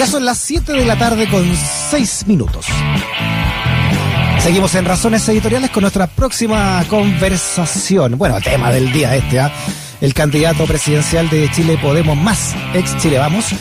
Ya 0.00 0.06
son 0.06 0.24
las 0.24 0.38
7 0.38 0.72
de 0.72 0.86
la 0.86 0.96
tarde 0.96 1.28
con 1.28 1.46
6 1.90 2.24
minutos. 2.26 2.64
Seguimos 4.38 4.74
en 4.74 4.86
Razones 4.86 5.28
Editoriales 5.28 5.68
con 5.68 5.82
nuestra 5.82 6.06
próxima 6.06 6.82
conversación. 6.88 8.16
Bueno, 8.16 8.40
tema 8.40 8.70
del 8.70 8.90
día 8.92 9.14
este, 9.14 9.40
¿ah? 9.40 9.52
El 10.00 10.14
candidato 10.14 10.64
presidencial 10.64 11.28
de 11.28 11.50
Chile 11.50 11.78
Podemos 11.82 12.16
Más, 12.16 12.54
ex 12.72 12.96
Chile 12.96 13.18
Vamos, 13.18 13.52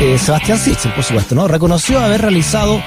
eh, 0.00 0.16
Sebastián 0.16 0.60
Sichel, 0.60 0.92
por 0.92 1.02
supuesto, 1.02 1.34
¿no? 1.34 1.48
Reconoció 1.48 1.98
haber 1.98 2.20
realizado 2.20 2.80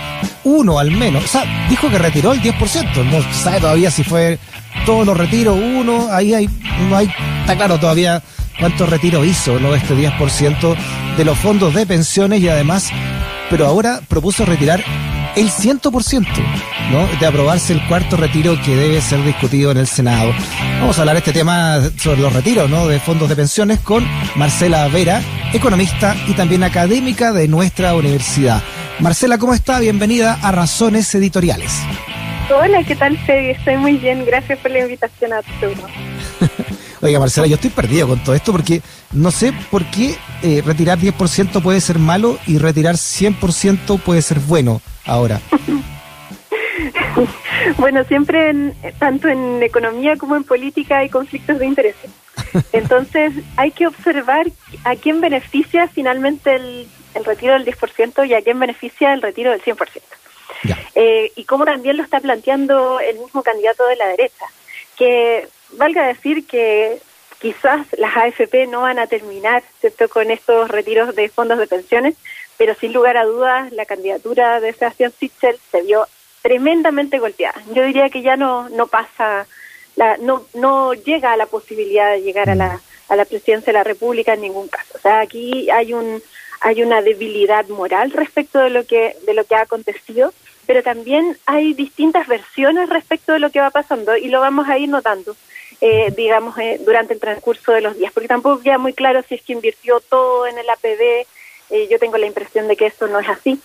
uno 0.46 0.80
al 0.80 0.92
menos. 0.92 1.26
O 1.26 1.28
sea, 1.28 1.68
dijo 1.70 1.90
que 1.90 1.98
retiró 1.98 2.32
el 2.32 2.42
10%. 2.42 3.04
No 3.04 3.22
sabe 3.34 3.60
todavía 3.60 3.92
si 3.92 4.06
fue 4.06 4.40
todos 4.86 5.06
los 5.06 5.18
retiros, 5.18 5.60
uno. 5.60 6.08
Ahí 6.10 6.34
hay, 6.34 6.50
no 6.90 6.96
hay, 6.96 7.12
está 7.42 7.58
claro 7.58 7.78
todavía 7.82 8.24
cuánto 8.58 8.86
retiro 8.86 9.26
hizo, 9.26 9.60
¿no? 9.60 9.76
Este 9.76 9.94
10% 9.94 10.78
de 11.18 11.26
los 11.26 11.38
fondos 11.40 11.74
de 11.74 11.86
pensiones 11.86 12.42
y 12.42 12.48
además, 12.48 12.92
pero 13.50 13.66
ahora 13.66 14.02
propuso 14.08 14.46
retirar 14.46 14.84
el 15.36 15.50
100%, 15.50 16.28
¿no? 16.92 17.08
De 17.20 17.26
aprobarse 17.26 17.74
el 17.74 17.86
cuarto 17.88 18.18
retiro 18.18 18.56
que 18.64 18.76
debe 18.76 19.02
ser 19.02 19.24
discutido 19.24 19.72
en 19.72 19.78
el 19.78 19.88
Senado. 19.88 20.32
Vamos 20.80 20.98
a 20.98 21.02
hablar 21.02 21.16
de 21.16 21.20
este 21.20 21.34
tema 21.34 21.80
sobre 21.98 22.22
los 22.22 22.32
retiros, 22.32 22.70
¿no? 22.70 22.88
De 22.88 23.00
fondos 23.00 23.30
de 23.30 23.36
pensiones 23.36 23.80
con 23.80 24.08
Marcela 24.36 24.88
Vera, 24.90 25.22
economista 25.54 26.16
y 26.28 26.34
también 26.34 26.64
académica 26.64 27.34
de 27.34 27.48
nuestra 27.48 27.96
universidad. 27.96 28.62
Marcela, 29.00 29.40
¿cómo 29.40 29.54
está? 29.56 29.80
Bienvenida 29.80 30.38
a 30.42 30.52
Razones 30.52 31.14
Editoriales. 31.16 31.72
Hola, 32.56 32.84
¿qué 32.84 32.96
tal, 32.96 33.18
Fede? 33.18 33.52
Estoy 33.52 33.78
muy 33.78 33.98
bien. 33.98 34.24
Gracias 34.24 34.60
por 34.60 34.72
la 34.72 34.80
invitación 34.80 35.34
a 35.34 35.42
tu 35.42 35.52
programa. 35.60 36.07
Oiga, 37.02 37.20
Marcela, 37.20 37.48
yo 37.48 37.56
estoy 37.56 37.70
perdido 37.70 38.08
con 38.08 38.24
todo 38.24 38.36
esto 38.36 38.52
porque 38.52 38.82
no 39.12 39.30
sé 39.30 39.54
por 39.70 39.86
qué 39.92 40.16
eh, 40.42 40.64
retirar 40.66 40.98
10% 40.98 41.62
puede 41.62 41.80
ser 41.80 42.00
malo 42.00 42.40
y 42.48 42.58
retirar 42.58 42.96
100% 42.96 44.02
puede 44.02 44.22
ser 44.22 44.40
bueno 44.40 44.82
ahora. 45.06 45.40
bueno, 47.78 48.04
siempre, 48.06 48.74
tanto 48.98 49.28
en 49.28 49.62
economía 49.62 50.18
como 50.18 50.36
en 50.36 50.44
política, 50.44 51.00
hay 51.00 51.10
conflictos 51.10 51.60
de 51.60 51.68
intereses. 51.68 52.10
Entonces, 52.74 53.34
hay 53.58 53.72
que 53.72 53.88
observar 53.88 54.48
a 54.84 54.96
quién 54.96 55.22
beneficia 55.22 55.88
finalmente 55.88 56.56
el, 56.56 56.88
retiro 57.26 57.54
del 57.54 57.66
10% 57.66 58.28
y 58.28 58.34
a 58.34 58.42
quién 58.42 58.60
beneficia 58.60 59.14
el 59.14 59.22
retiro 59.22 59.52
del 59.52 59.62
100%. 59.62 60.02
Eh, 60.96 61.32
y 61.36 61.44
cómo 61.44 61.66
también 61.66 61.98
lo 61.98 62.04
está 62.04 62.20
planteando 62.20 63.00
el 63.00 63.20
mismo 63.20 63.44
candidato 63.44 63.86
de 63.88 63.96
la 63.96 64.08
derecha, 64.08 64.46
que 64.98 65.48
valga 65.72 66.08
decir 66.08 66.46
que 66.46 67.00
quizás 67.40 67.86
las 67.98 68.16
AFP 68.16 68.68
no 68.68 68.82
van 68.82 69.00
a 69.00 69.08
terminar 69.08 69.64
¿cierto? 69.80 70.10
con 70.10 70.32
estos 70.32 70.70
retiros 70.70 71.16
de 71.16 71.30
fondos 71.30 71.60
de 71.60 71.68
pensiones, 71.68 72.16
pero 72.58 72.74
sin 72.76 72.94
lugar 72.94 73.18
a 73.18 73.26
dudas 73.26 73.72
la 73.72 73.86
candidatura 73.86 74.60
de 74.60 74.74
Sebastián 74.74 75.14
Sichel 75.18 75.58
se 75.72 75.82
vio 75.84 76.08
tremendamente 76.42 77.20
golpeada. 77.20 77.62
Yo 77.74 77.84
diría 77.84 78.10
que 78.10 78.22
ya 78.22 78.36
no 78.36 78.70
no 78.70 78.88
pasa, 78.88 79.48
la, 79.96 80.18
no 80.18 80.46
no 80.54 80.94
llega 80.94 81.34
a 81.34 81.38
la 81.38 81.46
posibilidad 81.46 82.12
de 82.12 82.22
llegar 82.22 82.50
a 82.50 82.56
la 82.56 82.82
a 83.10 83.16
la 83.16 83.26
presidencia 83.26 83.72
de 83.72 83.80
la 83.80 83.84
República 83.84 84.34
en 84.34 84.42
ningún 84.42 84.68
caso. 84.68 84.94
O 84.96 85.00
sea, 85.00 85.20
aquí 85.20 85.70
hay 85.70 85.94
un 85.94 86.22
hay 86.60 86.82
una 86.82 87.02
debilidad 87.02 87.68
moral 87.68 88.12
respecto 88.12 88.60
de 88.60 88.72
lo 88.72 88.86
que 88.86 89.16
de 89.26 89.34
lo 89.34 89.44
que 89.44 89.56
ha 89.56 89.62
acontecido, 89.62 90.34
pero 90.66 90.82
también 90.82 91.38
hay 91.46 91.74
distintas 91.74 92.28
versiones 92.28 92.90
respecto 92.90 93.34
de 93.34 93.40
lo 93.40 93.52
que 93.52 93.60
va 93.60 93.70
pasando 93.70 94.18
y 94.18 94.30
lo 94.30 94.42
vamos 94.42 94.68
a 94.68 94.78
ir 94.80 94.90
notando 94.90 95.36
eh, 95.80 96.12
digamos, 96.16 96.58
eh, 96.58 96.80
durante 96.84 97.14
el 97.14 97.20
transcurso 97.20 97.72
de 97.72 97.82
los 97.82 97.98
días, 97.98 98.12
porque 98.12 98.28
tampoco 98.28 98.62
queda 98.62 98.80
muy 98.80 98.94
claro 98.94 99.22
si 99.28 99.36
es 99.36 99.44
que 99.44 99.54
invirtió 99.54 100.00
todo 100.00 100.48
en 100.48 100.58
el 100.58 100.68
APB, 100.70 101.28
eh, 101.70 101.88
yo 101.90 102.00
tengo 102.00 102.18
la 102.18 102.26
impresión 102.26 102.68
de 102.68 102.76
que 102.76 102.88
eso 102.88 103.08
no 103.08 103.20
es 103.20 103.30
así. 103.30 103.60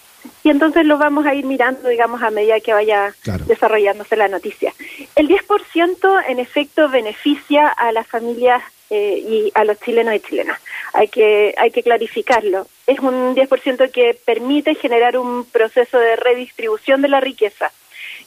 Y 0.45 0.51
entonces 0.51 0.85
lo 0.85 0.99
vamos 0.99 1.25
a 1.27 1.35
ir 1.35 1.47
mirando, 1.47 1.89
digamos, 1.89 2.23
a 2.23 2.31
medida 2.31 2.61
que 2.61 2.75
vaya 2.75 3.15
desarrollándose 3.47 4.15
la 4.15 4.29
noticia. 4.29 4.73
El 5.17 5.27
10% 5.27 6.25
en 6.29 6.39
efecto 6.39 6.89
beneficia 6.89 7.67
a 7.67 7.91
las 7.91 8.07
familias 8.07 8.63
y 8.91 9.51
a 9.55 9.65
los 9.65 9.81
chilenos 9.81 10.15
y 10.15 10.21
chilenas. 10.21 10.61
Hay 10.93 11.09
que, 11.09 11.55
hay 11.57 11.71
que 11.71 11.83
clarificarlo. 11.83 12.69
Es 12.87 13.01
un 13.01 13.35
10% 13.35 13.91
que 13.91 14.17
permite 14.25 14.75
generar 14.75 15.17
un 15.17 15.45
proceso 15.47 15.99
de 15.99 16.15
redistribución 16.15 17.03
de 17.03 17.09
la 17.09 17.19
riqueza 17.19 17.73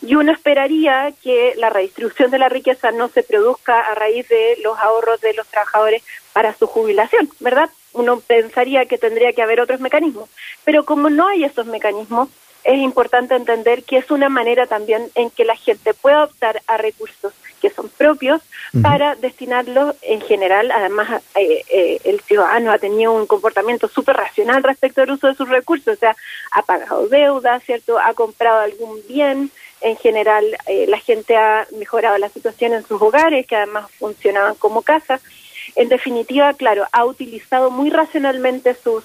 y 0.02 0.16
uno 0.16 0.32
esperaría 0.32 1.14
que 1.24 1.54
la 1.58 1.70
redistribución 1.70 2.32
de 2.32 2.40
la 2.40 2.50
riqueza 2.50 2.92
no 2.92 3.08
se 3.10 3.24
produzca 3.24 3.80
a 3.80 3.96
raíz 3.96 4.28
de 4.30 4.58
los 4.64 4.78
ahorros 4.78 5.22
de 5.22 5.34
los 5.34 5.48
trabajadores 5.48 6.04
para 6.34 6.54
su 6.54 6.68
jubilación, 6.68 7.30
¿verdad? 7.40 7.70
Uno 7.94 8.20
pensaría 8.20 8.86
que 8.86 8.98
tendría 8.98 9.34
que 9.34 9.42
haber 9.42 9.62
otros 9.62 9.80
mecanismos, 9.80 10.30
pero 10.64 10.86
como 10.86 11.10
no 11.10 11.28
hay 11.28 11.44
esos 11.44 11.66
mecanismos, 11.66 12.30
es 12.64 12.78
importante 12.78 13.36
entender 13.36 13.84
que 13.84 13.98
es 13.98 14.10
una 14.10 14.28
manera 14.28 14.66
también 14.66 15.10
en 15.14 15.30
que 15.30 15.46
la 15.46 15.56
gente 15.56 15.94
pueda 15.94 16.24
optar 16.24 16.62
a 16.68 16.78
recursos 16.78 17.34
que 17.62 17.70
son 17.70 17.90
propios 17.90 18.42
para 18.82 19.16
destinarlos 19.16 19.96
en 20.02 20.22
general. 20.22 20.72
Además, 20.72 21.22
eh, 21.36 21.64
eh, 21.70 22.00
el 22.04 22.20
ciudadano 22.22 22.72
ha 22.72 22.78
tenido 22.78 23.14
un 23.14 23.26
comportamiento 23.26 23.88
súper 23.88 24.18
racional 24.18 24.64
respecto 24.64 25.02
al 25.02 25.12
uso 25.12 25.28
de 25.28 25.36
sus 25.36 25.50
recursos, 25.50 25.96
o 25.96 26.00
sea, 26.00 26.16
ha 26.52 26.62
pagado 26.62 27.08
deuda, 27.08 27.60
¿cierto? 27.60 28.00
Ha 28.00 28.14
comprado 28.14 28.60
algún 28.60 29.00
bien, 29.08 29.52
en 29.82 29.98
general 29.98 30.46
eh, 30.68 30.86
la 30.88 31.00
gente 31.00 31.36
ha 31.36 31.68
mejorado 31.78 32.18
la 32.18 32.30
situación 32.30 32.74
en 32.74 32.86
sus 32.86 33.02
hogares, 33.02 33.46
que 33.46 33.56
además 33.56 33.90
funcionaban 34.00 34.56
como 34.56 34.82
casa. 34.82 35.20
En 35.76 35.90
definitiva, 35.90 36.54
claro, 36.54 36.86
ha 36.92 37.06
utilizado 37.06 37.72
muy 37.72 37.90
racionalmente 37.90 38.76
sus 38.76 39.04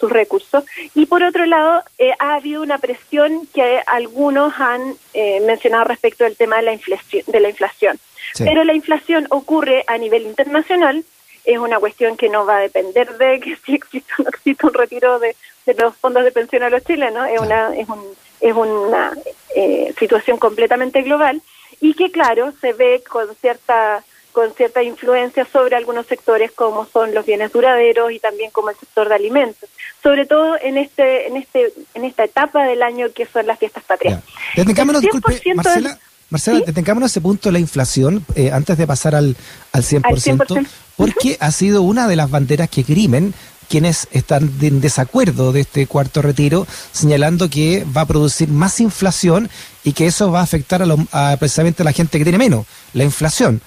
sus 0.00 0.10
recursos. 0.10 0.64
Y 0.94 1.06
por 1.06 1.22
otro 1.22 1.44
lado, 1.46 1.84
eh, 1.98 2.12
ha 2.18 2.34
habido 2.34 2.62
una 2.62 2.78
presión 2.78 3.46
que 3.54 3.80
algunos 3.86 4.54
han 4.58 4.96
eh, 5.12 5.40
mencionado 5.40 5.84
respecto 5.84 6.24
del 6.24 6.36
tema 6.36 6.56
de 6.56 6.62
la 6.62 6.72
inflación. 6.72 7.22
De 7.26 7.40
la 7.40 7.50
inflación. 7.50 8.00
Pero 8.38 8.64
la 8.64 8.74
inflación 8.74 9.26
ocurre 9.30 9.84
a 9.86 9.98
nivel 9.98 10.22
internacional, 10.22 11.04
es 11.44 11.58
una 11.58 11.78
cuestión 11.78 12.16
que 12.16 12.28
no 12.28 12.46
va 12.46 12.58
a 12.58 12.60
depender 12.60 13.16
de 13.18 13.40
que 13.40 13.56
si 13.64 13.74
existe 13.74 14.12
o 14.18 14.22
no 14.22 14.28
existe 14.30 14.66
un 14.66 14.74
retiro 14.74 15.18
de, 15.18 15.36
de 15.66 15.74
los 15.74 15.94
fondos 15.96 16.24
de 16.24 16.32
pensión 16.32 16.62
a 16.62 16.70
los 16.70 16.84
chilenos, 16.84 17.28
es, 17.28 17.40
una, 17.40 17.76
es 17.76 17.88
un 17.88 18.14
es 18.40 18.54
una 18.54 19.12
eh, 19.54 19.92
situación 19.98 20.38
completamente 20.38 21.02
global 21.02 21.42
y 21.80 21.94
que 21.94 22.10
claro 22.10 22.52
se 22.60 22.72
ve 22.72 23.02
con 23.08 23.34
cierta 23.36 24.02
con 24.32 24.52
cierta 24.54 24.82
influencia 24.82 25.46
sobre 25.52 25.76
algunos 25.76 26.06
sectores 26.06 26.52
como 26.52 26.86
son 26.86 27.14
los 27.14 27.26
bienes 27.26 27.52
duraderos 27.52 28.12
y 28.12 28.18
también 28.18 28.50
como 28.50 28.70
el 28.70 28.76
sector 28.76 29.08
de 29.08 29.14
alimentos. 29.14 29.68
Sobre 30.02 30.26
todo 30.26 30.56
en 30.60 30.78
este 30.78 31.28
en 31.28 31.36
este 31.36 31.72
en 31.94 32.04
esta 32.04 32.24
etapa 32.24 32.64
del 32.64 32.82
año 32.82 33.08
que 33.14 33.26
son 33.26 33.46
las 33.46 33.58
fiestas 33.58 33.84
patrias. 33.84 34.22
Detengámonos 34.56 35.02
disculpe 35.02 35.40
Marcela 35.54 35.98
Marcela, 36.30 36.60
detengámonos 36.64 37.10
ese 37.10 37.20
punto 37.20 37.48
de 37.48 37.54
la 37.54 37.58
inflación 37.58 38.24
eh, 38.36 38.52
antes 38.52 38.78
de 38.78 38.86
pasar 38.86 39.16
al, 39.16 39.36
al 39.72 39.82
100%, 39.82 40.04
al 40.04 40.16
100%. 40.16 40.66
porque 40.96 41.36
ha 41.40 41.50
sido 41.50 41.82
una 41.82 42.06
de 42.06 42.14
las 42.14 42.30
banderas 42.30 42.70
que 42.70 42.84
Crimen 42.84 43.34
quienes 43.70 44.08
están 44.10 44.50
en 44.60 44.80
desacuerdo 44.80 45.52
de 45.52 45.60
este 45.60 45.86
cuarto 45.86 46.22
retiro, 46.22 46.66
señalando 46.90 47.48
que 47.48 47.86
va 47.96 48.00
a 48.00 48.06
producir 48.06 48.48
más 48.48 48.80
inflación 48.80 49.48
y 49.84 49.92
que 49.92 50.06
eso 50.06 50.32
va 50.32 50.40
a 50.40 50.42
afectar 50.42 50.82
a, 51.12 51.36
precisamente 51.36 51.82
a 51.82 51.84
la 51.84 51.92
gente 51.92 52.18
que 52.18 52.24
tiene 52.24 52.36
menos, 52.36 52.66
la 52.94 53.04
inflación. 53.04 53.62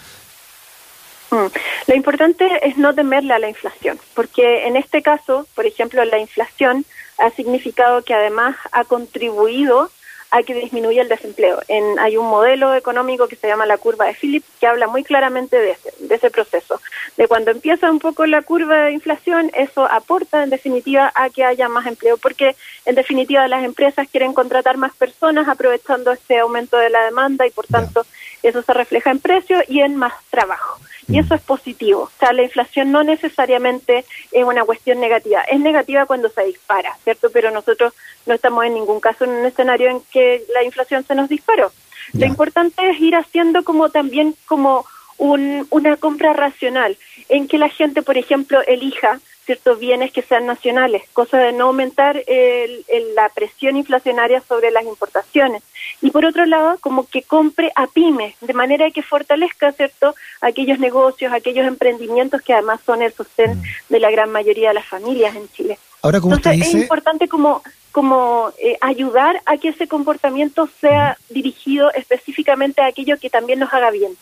Mm. 1.34 1.48
Lo 1.88 1.96
importante 1.96 2.46
es 2.68 2.78
no 2.78 2.94
temerle 2.94 3.34
a 3.34 3.40
la 3.40 3.50
inflación, 3.50 4.00
porque 4.14 4.68
en 4.68 4.76
este 4.76 5.02
caso, 5.02 5.48
por 5.56 5.66
ejemplo, 5.66 6.06
la 6.06 6.20
inflación 6.20 6.86
ha 7.18 7.32
significado 7.32 8.04
que 8.04 8.14
además 8.14 8.56
ha 8.72 8.84
contribuido 8.84 9.90
hay 10.34 10.46
que 10.46 10.56
disminuir 10.56 11.00
el 11.00 11.10
desempleo. 11.10 11.62
En, 11.68 12.00
hay 12.00 12.18
un 12.18 12.26
modelo 12.26 12.74
económico 12.74 13.28
que 13.28 13.36
se 13.36 13.48
llama 13.48 13.68
la 13.68 13.78
curva 13.78 14.08
de 14.08 14.16
Phillips 14.16 14.48
que 14.60 14.66
habla 14.66 14.88
muy 14.88 15.04
claramente 15.04 15.56
de 15.56 15.72
ese, 15.72 15.94
de 16.00 16.16
ese 16.16 16.32
proceso. 16.32 16.82
De 17.18 17.28
cuando 17.28 17.52
empieza 17.52 17.92
un 17.92 18.00
poco 18.00 18.26
la 18.26 18.42
curva 18.42 18.86
de 18.86 18.94
inflación, 18.94 19.52
eso 19.54 19.86
aporta 19.86 20.42
en 20.42 20.50
definitiva 20.50 21.12
a 21.14 21.30
que 21.30 21.46
haya 21.46 21.70
más 21.70 21.86
empleo, 21.86 22.18
porque 22.18 22.56
en 22.86 22.96
definitiva 22.96 23.48
las 23.48 23.64
empresas 23.64 24.08
quieren 24.10 24.34
contratar 24.34 24.76
más 24.78 24.96
personas 24.96 25.48
aprovechando 25.48 26.12
este 26.12 26.40
aumento 26.40 26.78
de 26.78 26.90
la 26.90 27.06
demanda 27.06 27.46
y 27.46 27.52
por 27.52 27.68
tanto 27.68 28.04
eso 28.42 28.64
se 28.64 28.74
refleja 28.74 29.12
en 29.12 29.20
precios 29.20 29.64
y 29.68 29.82
en 29.82 29.96
más 29.96 30.14
trabajo. 30.32 30.80
Y 31.08 31.20
eso 31.20 31.34
mm. 31.34 31.38
es 31.38 31.42
positivo. 31.44 32.02
O 32.04 32.20
sea, 32.20 32.34
la 32.34 32.44
inflación 32.44 32.92
no 32.92 33.04
necesariamente 33.04 34.06
es 34.32 34.44
una 34.44 34.64
cuestión 34.64 35.00
negativa. 35.00 35.42
Es 35.42 35.60
negativa 35.60 36.06
cuando 36.06 36.30
se 36.30 36.44
dispara, 36.46 36.96
¿cierto? 37.04 37.30
Pero 37.32 37.52
nosotros 37.52 37.94
no 38.26 38.34
estamos 38.34 38.66
en 38.66 38.74
ningún 38.74 39.00
caso 39.00 39.26
en 39.26 39.32
un 39.32 39.46
escenario 39.46 39.90
en 39.90 40.02
que 40.12 40.23
la 40.54 40.64
inflación 40.64 41.06
se 41.06 41.16
nos 41.16 41.30
disparó. 41.30 41.72
Lo 42.14 42.26
importante 42.26 42.90
es 42.90 43.00
ir 43.00 43.16
haciendo 43.16 43.64
como 43.64 43.90
también 43.90 44.36
como 44.46 44.86
un, 45.18 45.66
una 45.70 45.96
compra 45.98 46.34
racional, 46.34 46.98
en 47.30 47.48
que 47.48 47.58
la 47.58 47.70
gente, 47.70 48.02
por 48.02 48.18
ejemplo, 48.18 48.62
elija 48.68 49.20
ciertos 49.46 49.80
bienes 49.80 50.12
que 50.12 50.22
sean 50.22 50.46
nacionales, 50.46 51.04
cosa 51.12 51.38
de 51.38 51.52
no 51.52 51.66
aumentar 51.66 52.22
el, 52.28 52.86
la 53.16 53.30
presión 53.30 53.76
inflacionaria 53.76 54.42
sobre 54.48 54.72
las 54.72 54.86
importaciones. 54.86 55.64
Y 56.02 56.12
por 56.12 56.26
otro 56.26 56.46
lado, 56.46 56.78
como 56.80 57.08
que 57.08 57.24
compre 57.24 57.72
a 57.76 57.88
pymes, 57.88 58.36
de 58.42 58.54
manera 58.54 58.90
que 58.92 59.02
fortalezca, 59.02 59.72
¿cierto?, 59.74 60.16
aquellos 60.42 60.80
negocios, 60.80 61.34
aquellos 61.34 61.68
emprendimientos 61.68 62.42
que 62.42 62.54
además 62.54 62.80
son 62.86 63.02
el 63.02 63.14
sostén 63.14 63.58
mm. 63.58 63.64
de 63.90 64.00
la 64.00 64.12
gran 64.12 64.32
mayoría 64.32 64.70
de 64.70 64.76
las 64.76 64.86
familias 64.86 65.36
en 65.36 65.50
Chile. 65.50 65.78
Ahora, 66.02 66.20
como 66.20 66.36
Entonces 66.36 66.60
usted 66.60 66.66
dice, 66.66 66.78
es 66.78 66.84
importante 66.84 67.28
como, 67.28 67.62
como 67.94 68.52
eh, 68.58 68.76
ayudar 68.82 69.42
a 69.46 69.58
que 69.58 69.70
ese 69.70 69.88
comportamiento 69.88 70.68
sea 70.82 71.16
dirigido 71.30 71.94
específicamente 71.94 72.82
a 72.82 72.88
aquello 72.88 73.20
que 73.20 73.30
también 73.30 73.60
nos 73.60 73.72
haga 73.72 73.92
bien. 73.92 74.18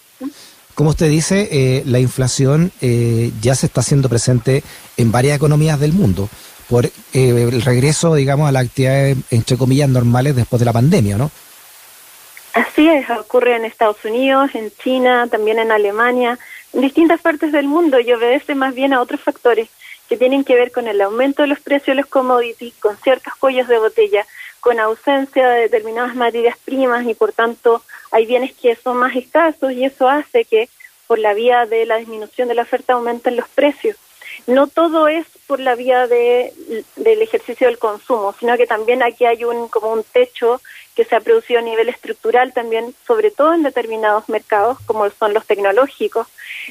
como 0.75 0.89
usted 0.89 1.09
dice, 1.09 1.47
eh, 1.49 1.83
la 1.85 1.99
inflación 1.99 2.73
eh, 2.81 3.31
ya 3.41 3.55
se 3.55 3.67
está 3.67 3.79
haciendo 3.79 4.09
presente 4.09 4.61
en 4.97 5.11
varias 5.11 5.37
economías 5.37 5.79
del 5.79 5.93
mundo 5.93 6.29
por 6.69 6.85
eh, 6.85 6.91
el 7.13 7.61
regreso, 7.61 8.13
digamos, 8.13 8.49
a 8.49 8.51
las 8.51 8.65
actividades 8.65 9.17
entre 9.31 9.57
comillas 9.57 9.87
normales 9.87 10.35
después 10.35 10.59
de 10.59 10.65
la 10.65 10.73
pandemia, 10.73 11.17
¿no? 11.17 11.31
Así 12.53 12.89
es, 12.89 13.09
ocurre 13.09 13.55
en 13.55 13.63
Estados 13.63 14.03
Unidos, 14.03 14.51
en 14.53 14.69
China, 14.83 15.27
también 15.31 15.59
en 15.59 15.71
Alemania, 15.71 16.37
en 16.73 16.81
distintas 16.81 17.21
partes 17.21 17.53
del 17.53 17.67
mundo 17.67 18.01
y 18.01 18.11
obedece 18.11 18.53
más 18.53 18.75
bien 18.75 18.91
a 18.91 19.01
otros 19.01 19.21
factores 19.21 19.69
que 20.11 20.17
tienen 20.17 20.43
que 20.43 20.55
ver 20.55 20.73
con 20.73 20.89
el 20.89 20.99
aumento 20.99 21.41
de 21.41 21.47
los 21.47 21.61
precios 21.61 21.95
de 21.95 22.01
los 22.01 22.05
commodities, 22.05 22.73
con 22.81 22.97
ciertos 22.97 23.33
cuellos 23.35 23.69
de 23.69 23.77
botella, 23.77 24.25
con 24.59 24.77
ausencia 24.77 25.47
de 25.47 25.61
determinadas 25.61 26.15
materias 26.15 26.57
primas 26.65 27.07
y 27.07 27.13
por 27.13 27.31
tanto 27.31 27.81
hay 28.11 28.25
bienes 28.25 28.51
que 28.51 28.75
son 28.75 28.97
más 28.97 29.15
escasos 29.15 29.71
y 29.71 29.85
eso 29.85 30.09
hace 30.09 30.43
que 30.43 30.67
por 31.07 31.17
la 31.17 31.33
vía 31.33 31.65
de 31.65 31.85
la 31.85 31.95
disminución 31.95 32.49
de 32.49 32.55
la 32.55 32.63
oferta 32.63 32.91
aumenten 32.91 33.37
los 33.37 33.47
precios. 33.47 33.95
No 34.47 34.67
todo 34.67 35.07
es 35.07 35.25
por 35.47 35.59
la 35.59 35.75
vía 35.75 36.07
de, 36.07 36.53
del 36.95 37.21
ejercicio 37.21 37.67
del 37.67 37.77
consumo, 37.77 38.33
sino 38.39 38.55
que 38.57 38.67
también 38.67 39.03
aquí 39.03 39.25
hay 39.25 39.43
un 39.43 39.67
como 39.67 39.91
un 39.91 40.03
techo 40.03 40.61
que 40.95 41.05
se 41.05 41.15
ha 41.15 41.21
producido 41.21 41.59
a 41.59 41.63
nivel 41.63 41.89
estructural 41.89 42.53
también, 42.53 42.93
sobre 43.07 43.31
todo 43.31 43.53
en 43.53 43.63
determinados 43.63 44.27
mercados, 44.27 44.77
como 44.85 45.09
son 45.11 45.33
los 45.33 45.45
tecnológicos, 45.45 46.27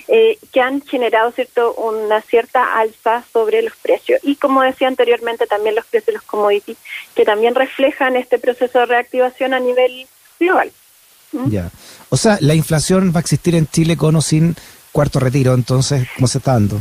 eh, 0.08 0.38
que 0.52 0.60
han 0.60 0.82
generado 0.82 1.32
cierto 1.32 1.74
una 1.74 2.20
cierta 2.20 2.78
alza 2.78 3.24
sobre 3.32 3.62
los 3.62 3.74
precios. 3.76 4.20
Y 4.22 4.36
como 4.36 4.62
decía 4.62 4.88
anteriormente, 4.88 5.46
también 5.46 5.74
los 5.74 5.86
precios 5.86 6.06
de 6.06 6.12
los 6.12 6.22
commodities, 6.22 6.76
que 7.14 7.24
también 7.24 7.54
reflejan 7.54 8.16
este 8.16 8.38
proceso 8.38 8.80
de 8.80 8.86
reactivación 8.86 9.54
a 9.54 9.60
nivel 9.60 10.06
global. 10.38 10.70
¿Mm? 11.32 11.50
Ya. 11.50 11.70
O 12.10 12.16
sea, 12.16 12.38
la 12.40 12.54
inflación 12.54 13.12
va 13.14 13.18
a 13.18 13.20
existir 13.20 13.54
en 13.54 13.68
Chile 13.68 13.96
con 13.96 14.16
o 14.16 14.20
sin 14.20 14.54
cuarto 14.92 15.20
retiro, 15.20 15.54
entonces, 15.54 16.08
¿cómo 16.16 16.26
se 16.26 16.38
está 16.38 16.52
dando? 16.52 16.80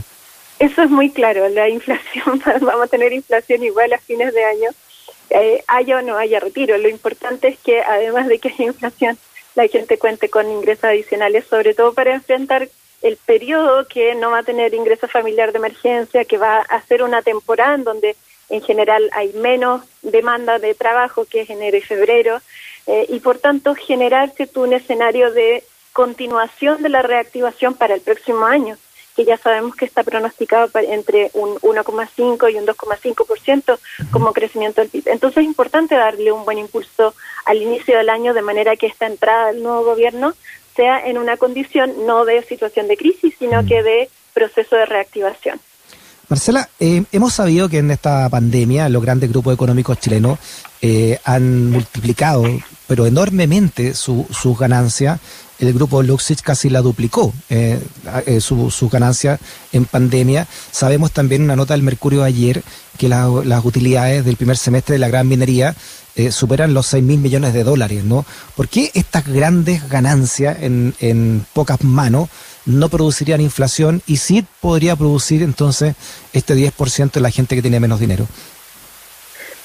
Eso 0.59 0.83
es 0.83 0.89
muy 0.89 1.09
claro, 1.09 1.47
la 1.47 1.69
inflación, 1.69 2.41
vamos 2.61 2.83
a 2.83 2.87
tener 2.87 3.13
inflación 3.13 3.63
igual 3.63 3.93
a 3.93 3.97
fines 3.97 4.33
de 4.33 4.43
año, 4.43 4.69
eh, 5.29 5.63
haya 5.67 5.99
o 5.99 6.01
no 6.01 6.17
haya 6.17 6.41
retiro. 6.41 6.77
Lo 6.77 6.89
importante 6.89 7.47
es 7.47 7.59
que 7.59 7.81
además 7.81 8.27
de 8.27 8.39
que 8.39 8.49
haya 8.49 8.65
inflación, 8.65 9.17
la 9.55 9.67
gente 9.67 9.97
cuente 9.97 10.29
con 10.29 10.51
ingresos 10.51 10.83
adicionales, 10.83 11.45
sobre 11.47 11.73
todo 11.73 11.93
para 11.93 12.13
enfrentar 12.13 12.67
el 13.01 13.15
periodo 13.15 13.87
que 13.87 14.15
no 14.15 14.31
va 14.31 14.39
a 14.39 14.43
tener 14.43 14.73
ingreso 14.73 15.07
familiar 15.07 15.53
de 15.53 15.59
emergencia, 15.59 16.25
que 16.25 16.37
va 16.37 16.57
a 16.57 16.81
ser 16.81 17.03
una 17.03 17.21
temporada 17.21 17.75
en 17.75 17.85
donde 17.85 18.17
en 18.49 18.61
general 18.61 19.09
hay 19.13 19.31
menos 19.33 19.83
demanda 20.01 20.59
de 20.59 20.73
trabajo 20.73 21.23
que 21.23 21.41
es 21.41 21.49
enero 21.49 21.77
y 21.77 21.81
febrero, 21.81 22.41
eh, 22.85 23.05
y 23.07 23.21
por 23.21 23.39
tanto 23.39 23.75
generarse 23.75 24.49
un 24.55 24.73
escenario 24.73 25.31
de 25.31 25.63
continuación 25.93 26.81
de 26.83 26.89
la 26.89 27.01
reactivación 27.01 27.75
para 27.75 27.93
el 27.93 28.01
próximo 28.01 28.45
año 28.45 28.77
que 29.19 29.25
ya 29.25 29.37
sabemos 29.37 29.75
que 29.75 29.83
está 29.83 30.01
pronosticado 30.03 30.69
entre 30.75 31.29
un 31.33 31.55
1,5 31.57 32.53
y 32.53 32.55
un 32.55 32.65
2,5% 32.65 33.77
como 34.11 34.31
crecimiento 34.31 34.79
del 34.79 34.89
PIB. 34.89 35.09
Entonces 35.09 35.39
es 35.39 35.43
importante 35.43 35.95
darle 35.95 36.31
un 36.31 36.45
buen 36.45 36.57
impulso 36.57 37.13
al 37.43 37.61
inicio 37.61 37.97
del 37.97 38.07
año 38.07 38.33
de 38.33 38.41
manera 38.41 38.77
que 38.77 38.87
esta 38.87 39.07
entrada 39.07 39.47
del 39.47 39.61
nuevo 39.61 39.83
gobierno 39.83 40.35
sea 40.73 41.05
en 41.05 41.17
una 41.17 41.35
condición 41.35 42.05
no 42.07 42.23
de 42.23 42.43
situación 42.43 42.87
de 42.87 42.95
crisis, 42.95 43.35
sino 43.37 43.65
que 43.65 43.83
de 43.83 44.09
proceso 44.33 44.77
de 44.77 44.85
reactivación. 44.85 45.59
Marcela, 46.29 46.69
eh, 46.79 47.03
hemos 47.11 47.33
sabido 47.33 47.67
que 47.67 47.79
en 47.79 47.91
esta 47.91 48.29
pandemia 48.29 48.87
los 48.87 49.03
grandes 49.03 49.29
grupos 49.29 49.53
económicos 49.53 49.99
chilenos 49.99 50.39
eh, 50.81 51.19
han 51.25 51.71
multiplicado, 51.71 52.45
pero 52.89 53.05
enormemente, 53.05 53.93
su, 53.93 54.25
sus 54.31 54.57
ganancias 54.57 55.19
el 55.59 55.73
grupo 55.73 56.01
Luxich 56.01 56.41
casi 56.41 56.69
la 56.69 56.81
duplicó 56.81 57.33
eh, 57.49 57.79
eh, 58.25 58.41
su, 58.41 58.71
su, 58.71 58.89
ganancia 58.89 59.39
en 59.73 59.85
pandemia. 59.85 60.47
Sabemos 60.71 61.11
también 61.11 61.43
una 61.43 61.55
nota 61.55 61.73
del 61.73 61.83
Mercurio 61.83 62.23
ayer 62.23 62.63
que 62.97 63.09
las 63.09 63.65
utilidades 63.65 64.25
del 64.25 64.37
primer 64.37 64.57
semestre 64.57 64.93
de 64.93 64.99
la 64.99 65.09
gran 65.09 65.27
minería 65.27 65.75
eh, 66.15 66.31
superan 66.31 66.73
los 66.73 66.87
6 66.87 67.03
mil 67.03 67.19
millones 67.19 67.53
de 67.53 67.63
dólares, 67.63 68.03
¿no? 68.05 68.25
¿Por 68.55 68.69
qué 68.69 68.89
estas 68.93 69.27
grandes 69.27 69.87
ganancias 69.89 70.57
en, 70.61 70.95
en 70.99 71.45
pocas 71.53 71.83
manos 71.83 72.29
no 72.65 72.89
producirían 72.89 73.41
inflación 73.41 74.01
y 74.07 74.17
sí 74.17 74.45
podría 74.61 74.95
producir 74.95 75.43
entonces 75.43 75.95
este 76.33 76.55
10% 76.55 77.11
de 77.11 77.21
la 77.21 77.31
gente 77.31 77.55
que 77.55 77.61
tiene 77.61 77.79
menos 77.79 77.99
dinero? 77.99 78.27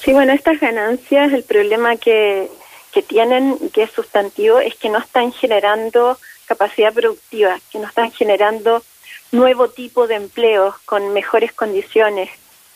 Sí, 0.03 0.13
bueno, 0.13 0.33
estas 0.33 0.59
ganancias, 0.59 1.33
el 1.33 1.43
problema 1.43 1.95
que 1.95 2.47
que 2.95 3.01
tienen, 3.01 3.59
que 3.73 3.83
es 3.83 3.91
sustantivo, 3.91 4.59
es 4.59 4.73
que 4.75 4.87
no 4.87 4.99
están 4.99 5.33
generando 5.33 6.17
capacidad 6.45 6.93
productiva, 6.93 7.59
que 7.69 7.77
no 7.77 7.87
están 7.87 8.09
generando 8.13 8.81
nuevo 9.33 9.67
tipo 9.67 10.07
de 10.07 10.15
empleos 10.15 10.75
con 10.85 11.11
mejores 11.11 11.51
condiciones, 11.51 12.29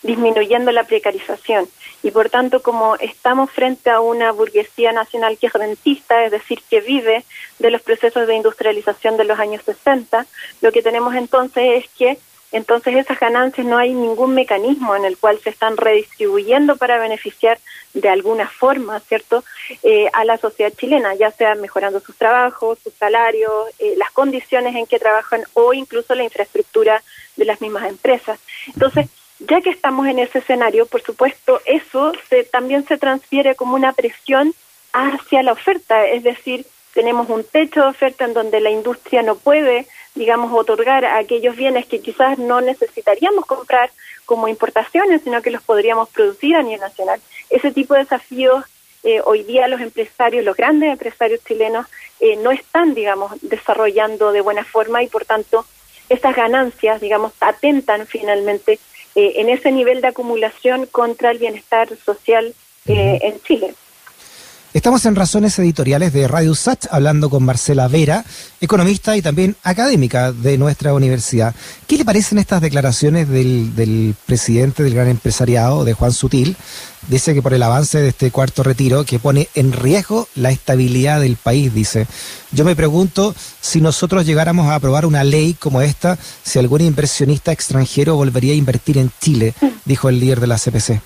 disminuyendo 0.03 0.73
la 0.73 0.83
precarización. 0.83 1.69
Y 2.03 2.11
por 2.11 2.29
tanto, 2.29 2.61
como 2.61 2.97
estamos 2.97 3.49
frente 3.49 3.91
a 3.91 4.01
una 4.01 4.33
burguesía 4.33 4.91
nacional 4.91 5.37
que 5.37 5.47
es 5.47 5.53
rentista, 5.53 6.25
es 6.25 6.31
decir, 6.31 6.61
que 6.69 6.81
vive 6.81 7.23
de 7.59 7.71
los 7.71 7.81
procesos 7.81 8.27
de 8.27 8.35
industrialización 8.35 9.15
de 9.15 9.23
los 9.23 9.39
años 9.39 9.63
60, 9.63 10.25
lo 10.59 10.73
que 10.73 10.81
tenemos 10.81 11.15
entonces 11.15 11.85
es 11.85 11.89
que 11.97 12.17
entonces 12.51 12.95
esas 12.95 13.19
ganancias 13.19 13.65
no 13.65 13.77
hay 13.77 13.93
ningún 13.93 14.33
mecanismo 14.33 14.95
en 14.95 15.05
el 15.05 15.17
cual 15.17 15.39
se 15.39 15.49
están 15.49 15.77
redistribuyendo 15.77 16.77
para 16.77 16.97
beneficiar 16.97 17.59
de 17.93 18.09
alguna 18.09 18.47
forma, 18.47 18.99
¿cierto?, 19.01 19.43
eh, 19.83 20.09
a 20.13 20.25
la 20.25 20.37
sociedad 20.37 20.73
chilena, 20.75 21.13
ya 21.15 21.31
sea 21.31 21.55
mejorando 21.55 21.99
sus 21.99 22.15
trabajos, 22.15 22.79
sus 22.83 22.93
salarios, 22.93 23.51
eh, 23.79 23.93
las 23.97 24.11
condiciones 24.11 24.75
en 24.75 24.87
que 24.87 24.99
trabajan 24.99 25.43
o 25.53 25.73
incluso 25.73 26.15
la 26.15 26.23
infraestructura 26.23 27.03
de 27.35 27.45
las 27.45 27.61
mismas 27.61 27.89
empresas. 27.89 28.39
Entonces, 28.67 29.07
ya 29.39 29.61
que 29.61 29.69
estamos 29.69 30.07
en 30.07 30.19
ese 30.19 30.39
escenario, 30.39 30.85
por 30.85 31.01
supuesto, 31.01 31.61
eso 31.65 32.13
se, 32.29 32.43
también 32.43 32.85
se 32.85 32.97
transfiere 32.97 33.55
como 33.55 33.75
una 33.75 33.93
presión 33.93 34.53
hacia 34.91 35.43
la 35.43 35.53
oferta, 35.53 36.05
es 36.07 36.23
decir, 36.23 36.65
tenemos 36.93 37.29
un 37.29 37.43
techo 37.43 37.81
de 37.81 37.87
oferta 37.87 38.25
en 38.25 38.33
donde 38.33 38.59
la 38.59 38.71
industria 38.71 39.21
no 39.21 39.35
puede 39.35 39.87
digamos, 40.19 40.51
otorgar 40.51 41.05
a 41.05 41.17
aquellos 41.17 41.55
bienes 41.55 41.85
que 41.85 42.01
quizás 42.01 42.37
no 42.37 42.59
necesitaríamos 42.59 43.45
comprar 43.45 43.89
como 44.25 44.49
importaciones, 44.49 45.21
sino 45.23 45.41
que 45.41 45.49
los 45.49 45.63
podríamos 45.63 46.09
producir 46.09 46.57
a 46.57 46.61
nivel 46.61 46.81
nacional. 46.81 47.21
Ese 47.49 47.71
tipo 47.71 47.93
de 47.93 48.01
desafíos 48.01 48.65
eh, 49.03 49.21
hoy 49.23 49.43
día 49.43 49.69
los 49.69 49.79
empresarios, 49.79 50.43
los 50.43 50.57
grandes 50.57 50.91
empresarios 50.91 51.39
chilenos, 51.45 51.87
eh, 52.19 52.35
no 52.35 52.51
están, 52.51 52.95
digamos, 52.95 53.31
desarrollando 53.41 54.33
de 54.33 54.41
buena 54.41 54.65
forma 54.65 55.01
y 55.01 55.07
por 55.07 55.23
tanto 55.23 55.65
estas 56.09 56.35
ganancias, 56.35 56.99
digamos, 56.99 57.31
atentan 57.39 58.05
finalmente 58.05 58.73
eh, 59.15 59.33
en 59.37 59.47
ese 59.47 59.71
nivel 59.71 60.01
de 60.01 60.09
acumulación 60.09 60.85
contra 60.85 61.31
el 61.31 61.37
bienestar 61.37 61.87
social 61.95 62.53
en 62.85 63.39
Chile. 63.43 63.73
Estamos 64.71 65.03
en 65.07 65.15
Razones 65.15 65.57
Editoriales 65.57 66.13
de 66.13 66.27
Radio 66.27 66.53
Sach 66.53 66.85
hablando 66.91 67.31
con 67.31 67.41
Marcela 67.41 67.87
Vera, 67.87 68.23
economista 68.61 69.17
y 69.17 69.21
también 69.23 69.55
académica 69.63 70.31
de 70.31 70.59
nuestra 70.59 70.93
universidad. 70.93 71.55
¿Qué 71.87 71.97
le 71.97 72.05
parecen 72.05 72.37
estas 72.37 72.61
declaraciones 72.61 73.27
del, 73.27 73.75
del, 73.75 74.13
presidente 74.27 74.83
del 74.83 74.93
gran 74.93 75.07
empresariado, 75.07 75.85
de 75.85 75.93
Juan 75.93 76.13
Sutil? 76.13 76.55
Dice 77.07 77.33
que 77.33 77.41
por 77.41 77.55
el 77.55 77.63
avance 77.63 77.99
de 77.99 78.09
este 78.09 78.29
cuarto 78.29 78.61
retiro, 78.61 79.05
que 79.05 79.17
pone 79.17 79.49
en 79.55 79.71
riesgo 79.71 80.27
la 80.35 80.51
estabilidad 80.51 81.19
del 81.19 81.37
país, 81.37 81.73
dice. 81.73 82.05
Yo 82.51 82.63
me 82.63 82.75
pregunto 82.75 83.33
si 83.59 83.81
nosotros 83.81 84.23
llegáramos 84.23 84.67
a 84.67 84.75
aprobar 84.75 85.07
una 85.07 85.23
ley 85.23 85.55
como 85.55 85.81
esta, 85.81 86.19
si 86.43 86.59
algún 86.59 86.81
inversionista 86.81 87.51
extranjero 87.51 88.17
volvería 88.17 88.53
a 88.53 88.57
invertir 88.57 88.99
en 88.99 89.11
Chile, 89.19 89.55
dijo 89.85 90.09
el 90.09 90.19
líder 90.19 90.39
de 90.39 90.47
la 90.47 90.59
CPC. 90.59 91.01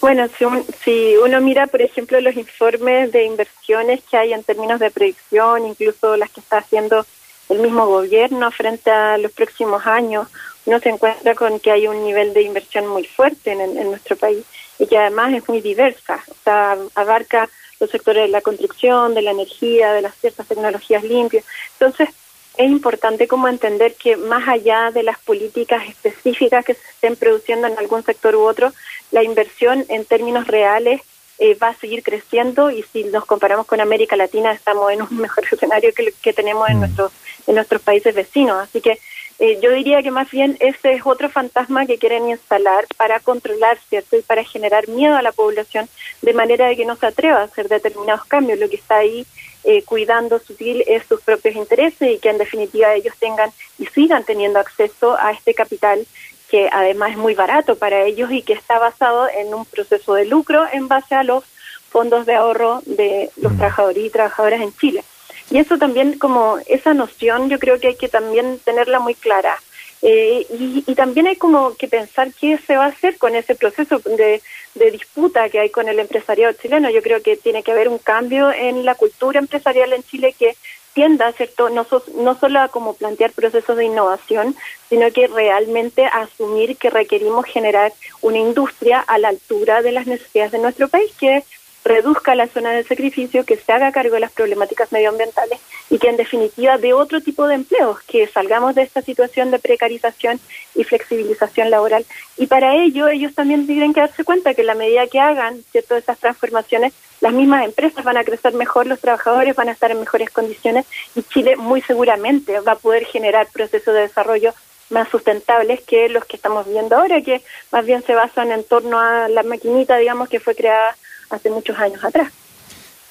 Bueno, 0.00 0.28
si, 0.36 0.44
un, 0.44 0.64
si, 0.84 1.16
uno 1.16 1.40
mira, 1.40 1.66
por 1.66 1.82
ejemplo, 1.82 2.20
los 2.20 2.36
informes 2.36 3.10
de 3.10 3.24
inversiones 3.24 4.00
que 4.04 4.16
hay 4.16 4.32
en 4.32 4.44
términos 4.44 4.78
de 4.78 4.90
predicción, 4.90 5.66
incluso 5.66 6.16
las 6.16 6.30
que 6.30 6.40
está 6.40 6.58
haciendo 6.58 7.04
el 7.48 7.58
mismo 7.58 7.86
gobierno 7.86 8.50
frente 8.50 8.90
a 8.90 9.18
los 9.18 9.32
próximos 9.32 9.86
años, 9.86 10.28
uno 10.66 10.78
se 10.78 10.90
encuentra 10.90 11.34
con 11.34 11.58
que 11.60 11.72
hay 11.72 11.88
un 11.88 12.04
nivel 12.04 12.32
de 12.32 12.42
inversión 12.42 12.86
muy 12.86 13.04
fuerte 13.04 13.52
en, 13.52 13.60
en 13.60 13.90
nuestro 13.90 14.16
país 14.16 14.44
y 14.78 14.86
que 14.86 14.98
además 14.98 15.32
es 15.32 15.48
muy 15.48 15.60
diversa, 15.60 16.22
o 16.28 16.34
sea, 16.44 16.76
abarca 16.94 17.48
los 17.80 17.90
sectores 17.90 18.24
de 18.24 18.28
la 18.28 18.40
construcción, 18.40 19.14
de 19.14 19.22
la 19.22 19.30
energía, 19.30 19.92
de 19.92 20.02
las 20.02 20.14
ciertas 20.16 20.46
tecnologías 20.46 21.02
limpias. 21.04 21.44
Entonces, 21.72 22.10
es 22.58 22.68
importante 22.68 23.28
como 23.28 23.48
entender 23.48 23.94
que 23.94 24.16
más 24.16 24.48
allá 24.48 24.90
de 24.90 25.04
las 25.04 25.18
políticas 25.20 25.88
específicas 25.88 26.64
que 26.64 26.74
se 26.74 26.90
estén 26.90 27.14
produciendo 27.14 27.68
en 27.68 27.78
algún 27.78 28.02
sector 28.02 28.34
u 28.34 28.42
otro, 28.42 28.72
la 29.12 29.22
inversión 29.22 29.84
en 29.88 30.04
términos 30.04 30.48
reales 30.48 31.00
eh, 31.38 31.54
va 31.54 31.68
a 31.68 31.74
seguir 31.76 32.02
creciendo 32.02 32.72
y 32.72 32.82
si 32.82 33.04
nos 33.04 33.24
comparamos 33.24 33.64
con 33.64 33.80
América 33.80 34.16
Latina 34.16 34.50
estamos 34.50 34.90
en 34.90 35.02
un 35.02 35.16
mejor 35.20 35.44
escenario 35.50 35.92
que, 35.94 36.12
que 36.20 36.32
tenemos 36.32 36.68
en, 36.68 36.78
mm. 36.78 36.80
nuestros, 36.80 37.12
en 37.46 37.54
nuestros 37.54 37.80
países 37.80 38.12
vecinos. 38.12 38.56
Así 38.60 38.80
que 38.80 38.98
eh, 39.38 39.60
yo 39.62 39.70
diría 39.70 40.02
que 40.02 40.10
más 40.10 40.28
bien 40.28 40.56
ese 40.58 40.94
es 40.94 41.02
otro 41.04 41.28
fantasma 41.30 41.86
que 41.86 41.98
quieren 41.98 42.28
instalar 42.28 42.86
para 42.96 43.20
controlar, 43.20 43.78
¿cierto? 43.88 44.16
Y 44.16 44.22
para 44.22 44.42
generar 44.42 44.88
miedo 44.88 45.14
a 45.14 45.22
la 45.22 45.30
población 45.30 45.88
de 46.22 46.34
manera 46.34 46.66
de 46.66 46.76
que 46.76 46.84
no 46.84 46.96
se 46.96 47.06
atreva 47.06 47.38
a 47.38 47.44
hacer 47.44 47.68
determinados 47.68 48.24
cambios. 48.24 48.58
Lo 48.58 48.68
que 48.68 48.74
está 48.74 48.96
ahí 48.96 49.24
eh, 49.70 49.82
cuidando 49.82 50.38
sutil 50.38 50.82
es 50.86 51.04
sus 51.04 51.20
propios 51.20 51.54
intereses 51.54 52.10
y 52.10 52.18
que 52.18 52.30
en 52.30 52.38
definitiva 52.38 52.94
ellos 52.94 53.14
tengan 53.18 53.50
y 53.78 53.84
sigan 53.84 54.24
teniendo 54.24 54.58
acceso 54.58 55.14
a 55.20 55.32
este 55.32 55.52
capital 55.52 56.06
que 56.50 56.70
además 56.72 57.10
es 57.10 57.18
muy 57.18 57.34
barato 57.34 57.76
para 57.76 58.04
ellos 58.04 58.30
y 58.32 58.40
que 58.40 58.54
está 58.54 58.78
basado 58.78 59.28
en 59.28 59.52
un 59.52 59.66
proceso 59.66 60.14
de 60.14 60.24
lucro 60.24 60.64
en 60.72 60.88
base 60.88 61.14
a 61.14 61.22
los 61.22 61.44
fondos 61.90 62.24
de 62.24 62.34
ahorro 62.34 62.80
de 62.86 63.30
los 63.36 63.52
mm. 63.52 63.56
trabajadores 63.58 64.04
y 64.06 64.08
trabajadoras 64.08 64.62
en 64.62 64.74
Chile. 64.74 65.04
Y 65.50 65.58
eso 65.58 65.76
también, 65.76 66.18
como 66.18 66.58
esa 66.66 66.94
noción, 66.94 67.50
yo 67.50 67.58
creo 67.58 67.78
que 67.78 67.88
hay 67.88 67.96
que 67.96 68.08
también 68.08 68.58
tenerla 68.64 69.00
muy 69.00 69.14
clara. 69.14 69.58
Eh, 70.00 70.46
y, 70.50 70.94
también 70.94 71.26
hay 71.26 71.36
como 71.36 71.74
que 71.74 71.88
pensar 71.88 72.32
qué 72.40 72.56
se 72.66 72.76
va 72.76 72.86
a 72.86 72.88
hacer 72.88 73.18
con 73.18 73.34
ese 73.34 73.54
proceso 73.54 73.98
de, 73.98 74.40
disputa 74.74 75.48
que 75.48 75.60
hay 75.60 75.70
con 75.70 75.88
el 75.88 75.98
empresariado 75.98 76.54
chileno. 76.54 76.90
Yo 76.90 77.02
creo 77.02 77.22
que 77.22 77.36
tiene 77.36 77.62
que 77.62 77.72
haber 77.72 77.88
un 77.88 77.98
cambio 77.98 78.50
en 78.52 78.84
la 78.84 78.94
cultura 78.94 79.38
empresarial 79.38 79.92
en 79.92 80.02
Chile 80.02 80.34
que 80.38 80.56
tienda, 80.92 81.30
¿cierto? 81.32 81.68
No, 81.70 81.86
no 82.16 82.38
solo 82.38 82.60
a 82.60 82.68
como 82.68 82.94
plantear 82.94 83.30
procesos 83.32 83.76
de 83.76 83.84
innovación, 83.84 84.56
sino 84.88 85.10
que 85.12 85.28
realmente 85.28 86.04
asumir 86.06 86.76
que 86.76 86.90
requerimos 86.90 87.46
generar 87.46 87.92
una 88.20 88.38
industria 88.38 89.00
a 89.00 89.18
la 89.18 89.28
altura 89.28 89.82
de 89.82 89.92
las 89.92 90.06
necesidades 90.06 90.52
de 90.52 90.58
nuestro 90.58 90.88
país, 90.88 91.12
que 91.18 91.44
reduzca 91.88 92.34
la 92.34 92.46
zona 92.46 92.70
de 92.70 92.84
sacrificio, 92.84 93.44
que 93.44 93.56
se 93.56 93.72
haga 93.72 93.90
cargo 93.90 94.14
de 94.14 94.20
las 94.20 94.32
problemáticas 94.32 94.92
medioambientales 94.92 95.58
y 95.90 95.98
que 95.98 96.08
en 96.08 96.16
definitiva 96.16 96.78
de 96.78 96.92
otro 96.92 97.20
tipo 97.20 97.46
de 97.48 97.54
empleos, 97.54 98.00
que 98.02 98.26
salgamos 98.26 98.74
de 98.74 98.82
esta 98.82 99.02
situación 99.02 99.50
de 99.50 99.58
precarización 99.58 100.38
y 100.74 100.84
flexibilización 100.84 101.70
laboral. 101.70 102.04
Y 102.36 102.46
para 102.46 102.76
ello 102.76 103.08
ellos 103.08 103.34
también 103.34 103.66
tienen 103.66 103.94
que 103.94 104.00
darse 104.00 104.22
cuenta 104.22 104.54
que 104.54 104.60
en 104.60 104.68
la 104.68 104.74
medida 104.74 105.06
que 105.06 105.18
hagan 105.18 105.62
cierto 105.72 105.96
esas 105.96 106.18
transformaciones, 106.18 106.92
las 107.20 107.32
mismas 107.32 107.64
empresas 107.64 108.04
van 108.04 108.18
a 108.18 108.24
crecer 108.24 108.52
mejor, 108.52 108.86
los 108.86 109.00
trabajadores 109.00 109.56
van 109.56 109.68
a 109.68 109.72
estar 109.72 109.90
en 109.90 109.98
mejores 109.98 110.30
condiciones 110.30 110.86
y 111.16 111.22
Chile 111.22 111.56
muy 111.56 111.80
seguramente 111.80 112.60
va 112.60 112.72
a 112.72 112.76
poder 112.76 113.04
generar 113.06 113.48
procesos 113.52 113.94
de 113.94 114.02
desarrollo 114.02 114.52
más 114.90 115.08
sustentables 115.08 115.80
que 115.82 116.08
los 116.08 116.24
que 116.24 116.36
estamos 116.36 116.66
viendo 116.66 116.96
ahora, 116.96 117.20
que 117.22 117.42
más 117.72 117.84
bien 117.84 118.02
se 118.02 118.14
basan 118.14 118.52
en 118.52 118.64
torno 118.64 118.98
a 118.98 119.28
la 119.28 119.42
maquinita, 119.42 119.96
digamos, 119.96 120.28
que 120.28 120.40
fue 120.40 120.54
creada 120.54 120.96
hace 121.30 121.50
muchos 121.50 121.76
años 121.78 122.02
atrás. 122.04 122.32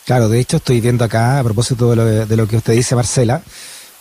Claro, 0.06 0.30
de 0.30 0.40
hecho 0.40 0.58
estoy 0.58 0.80
viendo 0.80 1.04
acá, 1.04 1.38
a 1.40 1.44
propósito 1.44 1.90
de 1.94 2.38
lo, 2.38 2.48
que 2.48 2.56
usted 2.58 2.74
dice, 2.74 2.96
Marcela, 2.96 3.42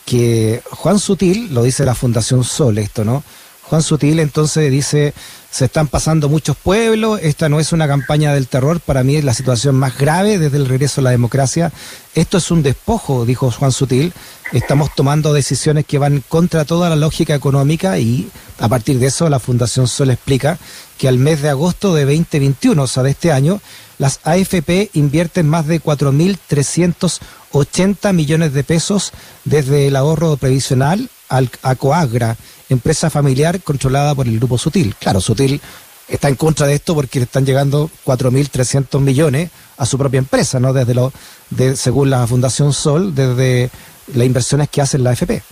que 0.05 0.61
Juan 0.71 0.99
Sutil, 0.99 1.53
lo 1.53 1.63
dice 1.63 1.83
la 1.83 1.95
Fundación 1.95 2.45
Sol 2.45 2.77
esto, 2.77 3.03
¿no? 3.03 3.23
Juan 3.63 3.83
Sutil 3.83 4.21
entonces 4.21 4.71
dice, 4.71 5.13
se 5.51 5.65
están 5.65 5.89
pasando 5.89 6.29
muchos 6.29 6.55
pueblos, 6.55 7.19
esta 7.21 7.49
no 7.49 7.59
es 7.59 7.73
una 7.73 7.87
campaña 7.87 8.33
del 8.33 8.47
terror, 8.47 8.79
para 8.79 9.03
mí 9.03 9.17
es 9.17 9.25
la 9.25 9.33
situación 9.33 9.75
más 9.75 9.97
grave 9.97 10.37
desde 10.37 10.55
el 10.55 10.67
regreso 10.67 11.01
a 11.01 11.03
la 11.03 11.09
democracia, 11.09 11.73
esto 12.15 12.37
es 12.37 12.51
un 12.51 12.63
despojo, 12.63 13.25
dijo 13.25 13.51
Juan 13.51 13.73
Sutil, 13.73 14.13
estamos 14.53 14.95
tomando 14.95 15.33
decisiones 15.33 15.85
que 15.85 15.97
van 15.97 16.23
contra 16.29 16.63
toda 16.63 16.89
la 16.89 16.95
lógica 16.95 17.35
económica 17.35 17.99
y 17.99 18.29
a 18.59 18.69
partir 18.69 18.99
de 18.99 19.07
eso 19.07 19.27
la 19.27 19.39
Fundación 19.41 19.89
Sol 19.89 20.09
explica 20.11 20.57
que 20.97 21.07
al 21.07 21.17
mes 21.17 21.41
de 21.41 21.47
agosto 21.49 21.95
de 21.95 22.03
2021, 22.05 22.81
o 22.81 22.87
sea, 22.87 23.03
de 23.03 23.11
este 23.11 23.31
año, 23.31 23.61
las 23.97 24.19
AFP 24.23 24.89
invierten 24.93 25.47
más 25.47 25.67
de 25.67 25.81
4.380 25.81 28.13
millones 28.13 28.53
de 28.53 28.63
pesos 28.63 29.11
desde 29.45 29.87
el 29.87 29.95
ahorro 29.95 30.37
previsional 30.37 31.09
al, 31.29 31.49
a 31.61 31.75
Coagra, 31.75 32.35
empresa 32.69 33.09
familiar 33.09 33.61
controlada 33.61 34.15
por 34.15 34.27
el 34.27 34.39
grupo 34.39 34.57
Sutil. 34.57 34.95
Claro, 34.99 35.21
Sutil 35.21 35.61
está 36.07 36.29
en 36.29 36.35
contra 36.35 36.67
de 36.67 36.75
esto 36.75 36.95
porque 36.95 37.19
le 37.19 37.25
están 37.25 37.45
llegando 37.45 37.89
4.300 38.05 38.99
millones 38.99 39.49
a 39.77 39.85
su 39.85 39.97
propia 39.97 40.19
empresa, 40.19 40.59
¿no? 40.59 40.73
Desde 40.73 40.93
lo, 40.93 41.11
de, 41.49 41.75
según 41.75 42.09
la 42.09 42.25
Fundación 42.27 42.73
Sol, 42.73 43.13
desde 43.13 43.69
las 44.13 44.25
inversiones 44.25 44.69
que 44.69 44.81
hace 44.81 44.97
la 44.97 45.11
AFP. 45.11 45.43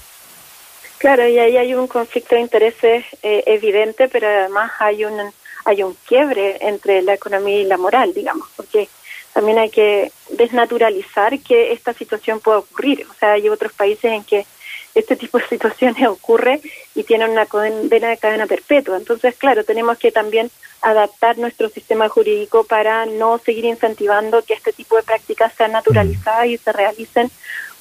Claro, 1.06 1.28
y 1.28 1.38
ahí 1.38 1.56
hay 1.56 1.76
un 1.76 1.86
conflicto 1.86 2.34
de 2.34 2.42
intereses 2.42 3.06
eh, 3.22 3.44
evidente, 3.46 4.08
pero 4.08 4.28
además 4.28 4.72
hay 4.80 5.06
un 5.06 5.32
hay 5.64 5.84
un 5.84 5.96
quiebre 6.08 6.58
entre 6.62 7.04
la 7.04 7.14
economía 7.14 7.62
y 7.62 7.66
la 7.66 7.78
moral, 7.78 8.12
digamos, 8.12 8.50
porque 8.56 8.90
también 9.32 9.60
hay 9.60 9.70
que 9.70 10.12
desnaturalizar 10.32 11.38
que 11.42 11.74
esta 11.74 11.94
situación 11.94 12.40
pueda 12.40 12.58
ocurrir. 12.58 13.06
O 13.08 13.14
sea, 13.14 13.34
hay 13.34 13.50
otros 13.50 13.72
países 13.74 14.06
en 14.06 14.24
que 14.24 14.48
este 14.96 15.16
tipo 15.16 15.38
de 15.38 15.46
situaciones 15.50 16.08
ocurre 16.08 16.60
y 16.96 17.04
tienen 17.04 17.30
una 17.30 17.46
condena 17.46 18.10
de 18.10 18.18
cadena 18.18 18.48
perpetua. 18.48 18.98
Entonces, 18.98 19.36
claro, 19.36 19.64
tenemos 19.64 20.00
que 20.00 20.12
también 20.12 20.50
adaptar 20.82 21.38
nuestro 21.38 21.70
sistema 21.70 22.10
jurídico 22.10 22.64
para 22.64 23.06
no 23.06 23.38
seguir 23.38 23.66
incentivando 23.66 24.42
que 24.42 24.56
este 24.56 24.74
tipo 24.74 24.96
de 24.96 25.04
prácticas 25.04 25.54
sean 25.54 25.74
naturalizadas 25.74 26.48
y 26.48 26.58
se 26.58 26.72
realicen 26.72 27.30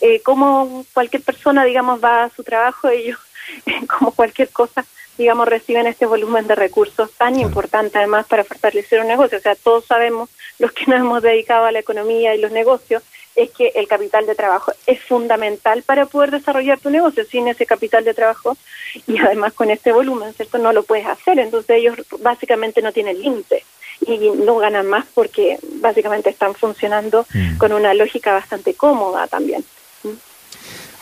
eh, 0.06 0.20
como 0.20 0.84
cualquier 0.92 1.22
persona, 1.22 1.64
digamos, 1.64 1.98
va 2.04 2.24
a 2.24 2.28
su 2.28 2.44
trabajo, 2.44 2.90
ellos, 2.90 3.18
como 3.98 4.10
cualquier 4.10 4.50
cosa, 4.50 4.84
digamos, 5.16 5.48
reciben 5.48 5.86
este 5.86 6.04
volumen 6.04 6.46
de 6.46 6.54
recursos 6.54 7.10
tan 7.12 7.40
importante 7.40 7.96
además 7.96 8.26
para 8.26 8.44
fortalecer 8.44 9.00
un 9.00 9.08
negocio. 9.08 9.38
O 9.38 9.40
sea, 9.40 9.54
todos 9.54 9.86
sabemos, 9.86 10.28
los 10.58 10.72
que 10.72 10.84
nos 10.88 11.00
hemos 11.00 11.22
dedicado 11.22 11.64
a 11.64 11.72
la 11.72 11.78
economía 11.78 12.34
y 12.34 12.38
los 12.38 12.52
negocios, 12.52 13.02
es 13.34 13.50
que 13.52 13.72
el 13.76 13.88
capital 13.88 14.26
de 14.26 14.34
trabajo 14.34 14.72
es 14.86 15.00
fundamental 15.02 15.82
para 15.82 16.04
poder 16.04 16.32
desarrollar 16.32 16.78
tu 16.80 16.90
negocio. 16.90 17.24
Sin 17.24 17.48
ese 17.48 17.64
capital 17.64 18.04
de 18.04 18.12
trabajo 18.12 18.58
y 19.06 19.18
además 19.18 19.54
con 19.54 19.70
este 19.70 19.90
volumen, 19.90 20.34
¿cierto? 20.34 20.58
No 20.58 20.74
lo 20.74 20.82
puedes 20.82 21.06
hacer. 21.06 21.38
Entonces 21.38 21.78
ellos 21.78 21.96
básicamente 22.20 22.82
no 22.82 22.92
tienen 22.92 23.22
límite 23.22 23.64
y 24.06 24.18
no 24.18 24.56
ganan 24.58 24.86
más 24.86 25.06
porque 25.14 25.58
básicamente 25.80 26.28
están 26.28 26.54
funcionando 26.54 27.26
mm. 27.32 27.56
con 27.56 27.72
una 27.72 27.94
lógica 27.94 28.34
bastante 28.34 28.74
cómoda 28.74 29.26
también. 29.28 29.64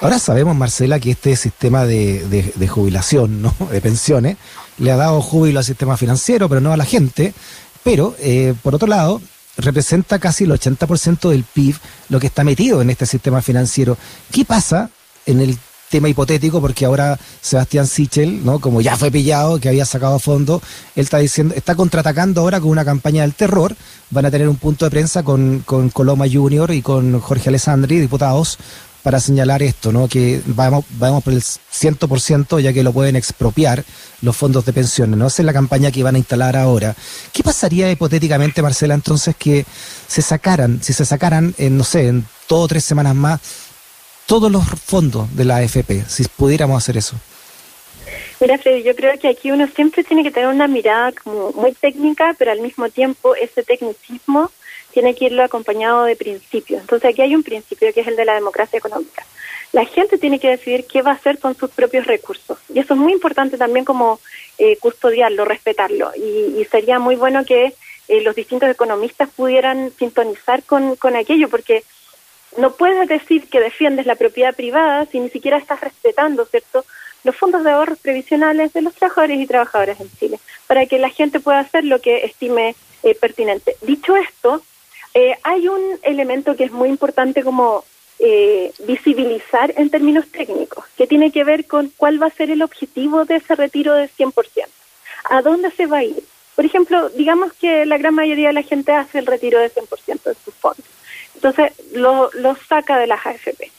Ahora 0.00 0.18
sabemos, 0.18 0.56
Marcela, 0.56 0.99
que 0.99 1.12
este 1.12 1.37
sistema 1.37 1.85
de, 1.87 2.68
jubilación, 2.68 3.40
¿no? 3.40 3.54
de 3.71 3.80
pensiones, 3.80 4.37
le 4.78 4.90
ha 4.90 4.97
dado 4.97 5.23
júbilo 5.23 5.61
al 5.61 5.64
sistema 5.64 5.97
financiero, 5.97 6.49
pero 6.49 6.61
no 6.61 6.73
a 6.73 6.76
la 6.76 6.85
gente. 6.85 7.35
Pero, 7.85 8.16
eh, 8.18 8.54
por 8.62 8.75
otro 8.75 8.88
lado, 8.88 9.21
representa 9.56 10.18
casi 10.18 10.44
el 10.44 10.50
80% 10.50 11.30
del 11.30 11.44
PIB 11.44 11.76
lo 12.09 12.18
que 12.18 12.26
está 12.26 12.42
metido 12.44 12.82
en 12.82 12.90
este 12.90 13.06
sistema 13.06 13.42
financiero. 13.42 13.97
¿Qué 14.30 14.44
pasa 14.44 14.90
en 15.26 15.40
el 15.40 15.56
tema 15.88 16.09
hipotético? 16.09 16.61
Porque 16.61 16.85
ahora 16.85 17.18
Sebastián 17.40 17.87
Sichel, 17.87 18.44
¿no? 18.44 18.59
como 18.61 18.80
ya 18.80 18.97
fue 18.97 19.11
pillado, 19.11 19.61
que 19.61 19.68
había 19.68 19.85
sacado 19.85 20.18
fondo, 20.18 20.62
él 20.97 21.04
está 21.04 21.18
diciendo, 21.18 21.54
está 21.54 21.75
contraatacando 21.75 22.40
ahora 22.40 22.61
con 22.61 22.71
una 22.71 22.85
campaña 22.85 23.23
del 23.23 23.35
terror. 23.35 23.76
Van 24.11 24.26
a 24.26 24.30
tener 24.30 24.49
un 24.49 24.56
punto 24.56 24.85
de 24.85 24.90
prensa 24.90 25.23
con, 25.23 25.61
con 25.61 25.90
Coloma 25.90 26.26
Junior 26.30 26.73
y 26.73 26.82
con 26.82 27.21
Jorge 27.21 27.50
Alessandri, 27.50 28.00
diputados, 28.00 28.59
para 29.02 29.21
señalar 29.21 29.62
esto, 29.62 29.92
¿no? 29.92 30.09
que 30.09 30.40
vamos, 30.47 30.85
vamos 30.90 31.25
por 31.25 31.32
el 31.32 31.40
100% 31.40 32.61
ya 32.61 32.73
que 32.73 32.82
lo 32.82 32.92
pueden 32.92 33.16
expropiar 33.16 33.85
los 34.21 34.37
fondos 34.37 34.64
de 34.64 34.73
pensiones. 34.73 35.18
¿no? 35.18 35.26
Esa 35.26 35.42
es 35.42 35.47
la 35.47 35.52
campaña 35.52 35.90
que 35.90 36.02
van 36.02 36.14
a 36.14 36.18
instalar 36.18 36.56
ahora. 36.56 36.94
¿Qué 37.32 37.42
pasaría 37.42 37.90
hipotéticamente, 37.90 38.62
Marcela, 38.62 38.94
entonces 38.94 39.35
que 39.37 39.66
se 40.06 40.23
sacaran, 40.23 40.82
si 40.82 40.92
se 40.92 41.04
sacaran, 41.04 41.54
en, 41.59 41.76
no 41.76 41.85
sé, 41.85 42.09
en 42.09 42.25
dos 42.49 42.64
o 42.64 42.68
tres 42.68 42.85
semanas 42.85 43.14
más, 43.14 43.40
todos 44.26 44.50
los 44.50 44.64
fondos 44.64 45.35
de 45.35 45.44
la 45.44 45.56
AFP, 45.56 46.04
si 46.06 46.25
pudiéramos 46.25 46.76
hacer 46.76 46.97
eso? 46.97 47.16
Mira, 48.40 48.59
Freddy, 48.59 48.82
yo 48.82 48.94
creo 48.97 49.18
que 49.18 49.28
aquí 49.28 49.50
uno 49.50 49.68
siempre 49.75 50.02
tiene 50.04 50.23
que 50.23 50.30
tener 50.30 50.49
una 50.49 50.66
mirada 50.66 51.12
como 51.12 51.52
muy 51.52 51.73
técnica, 51.73 52.35
pero 52.38 52.50
al 52.50 52.61
mismo 52.61 52.88
tiempo 52.88 53.37
ese 53.37 53.62
tecnicismo 53.62 54.50
tiene 54.93 55.15
que 55.15 55.27
irlo 55.27 55.43
acompañado 55.43 56.05
de 56.05 56.17
principios. 56.17 56.83
Entonces 56.83 57.11
aquí 57.11 57.23
hay 57.23 57.35
un 57.35 57.43
principio 57.43 57.93
que 57.93 58.01
es 58.01 58.07
el 58.07 58.17
de 58.17 58.25
la 58.25 58.35
democracia 58.35 58.79
económica. 58.79 59.25
La 59.73 59.87
gente 59.87 60.19
tiene 60.19 60.39
que 60.39 60.51
decidir 60.51 60.87
qué 60.87 61.01
va 61.01 61.13
a 61.13 61.15
hacer 61.15 61.39
con 61.39 61.57
sus 61.57 61.71
propios 61.71 62.07
recursos. 62.07 62.59
Y 62.73 62.79
eso 62.79 62.93
es 62.93 63.01
muy 63.01 63.13
importante 63.13 63.57
también 63.57 63.87
como 63.87 64.21
eh, 64.59 64.77
custodiarlo, 64.77 65.47
respetarlo. 65.47 66.13
Y, 66.15 66.65
sería 66.71 66.99
muy 66.99 67.17
bueno 67.17 67.45
que 67.45 67.75
eh, 68.09 68.21
los 68.23 68.35
distintos 68.35 68.69
economistas 68.69 69.31
pudieran 69.31 69.91
sintonizar 69.99 70.63
con, 70.63 70.97
con 70.97 71.17
aquello, 71.17 71.49
porque 71.49 71.85
no 72.59 72.73
puedes 72.73 73.09
decir 73.09 73.49
que 73.49 73.61
defiendes 73.61 74.07
la 74.07 74.17
propiedad 74.17 74.55
privada 74.55 75.07
si 75.07 75.21
ni 75.21 75.31
siquiera 75.31 75.57
estás 75.57 75.81
respetando, 75.81 76.45
¿cierto?, 76.45 76.85
los 77.25 77.37
fondos 77.37 77.63
de 77.63 77.71
ahorros 77.71 77.99
previsionales 77.99 78.73
de 78.73 78.83
los 78.83 78.95
trabajadores 78.95 79.41
y 79.41 79.47
trabajadoras 79.47 80.01
en 80.01 80.11
Chile, 80.19 80.41
para 80.67 80.87
que 80.87 80.99
la 80.99 81.09
gente 81.09 81.41
pueda 81.41 81.61
hacer 81.61 81.85
lo 81.85 82.01
que 82.01 82.25
estime 82.25 82.75
eh, 83.03 83.15
pertinente. 83.15 83.77
Dicho 83.81 84.17
esto, 84.17 84.63
eh, 85.14 85.37
hay 85.42 85.69
un 85.69 85.81
elemento 86.02 86.57
que 86.57 86.64
es 86.64 86.73
muy 86.73 86.88
importante 86.88 87.42
como 87.42 87.85
eh, 88.19 88.73
visibilizar 88.87 89.73
en 89.76 89.90
términos 89.90 90.26
técnicos, 90.28 90.85
que 90.97 91.07
tiene 91.07 91.33
que 91.33 91.45
ver 91.45 91.66
con 91.66 91.92
cuál 91.97 92.23
va 92.23 92.28
a 92.28 92.31
ser 92.31 92.50
el 92.50 92.62
objetivo 92.62 93.25
de 93.25 93.37
ese 93.37 93.54
retiro 93.54 93.95
del 93.95 94.11
100%. 94.11 94.33
¿A 95.31 95.42
dónde 95.42 95.71
se 95.73 95.87
va 95.87 95.99
a 95.99 96.04
ir? 96.04 96.23
Por 96.54 96.64
ejemplo, 96.64 97.09
digamos 97.11 97.52
que 97.54 97.87
la 97.87 97.99
gran 97.99 98.14
mayoría 98.14 98.49
de 98.49 98.54
la 98.54 98.62
gente 98.62 98.92
hace 98.92 99.19
el 99.19 99.26
retiro 99.26 99.59
del 99.59 99.73
100% 99.73 100.23
de 100.23 100.37
sus 100.45 100.54
fondos. 100.54 100.85
Entonces, 101.35 101.73
lo, 101.92 102.31
lo 102.35 102.54
saca 102.57 102.99
de 102.99 103.07
las 103.07 103.26
AFP. 103.26 103.71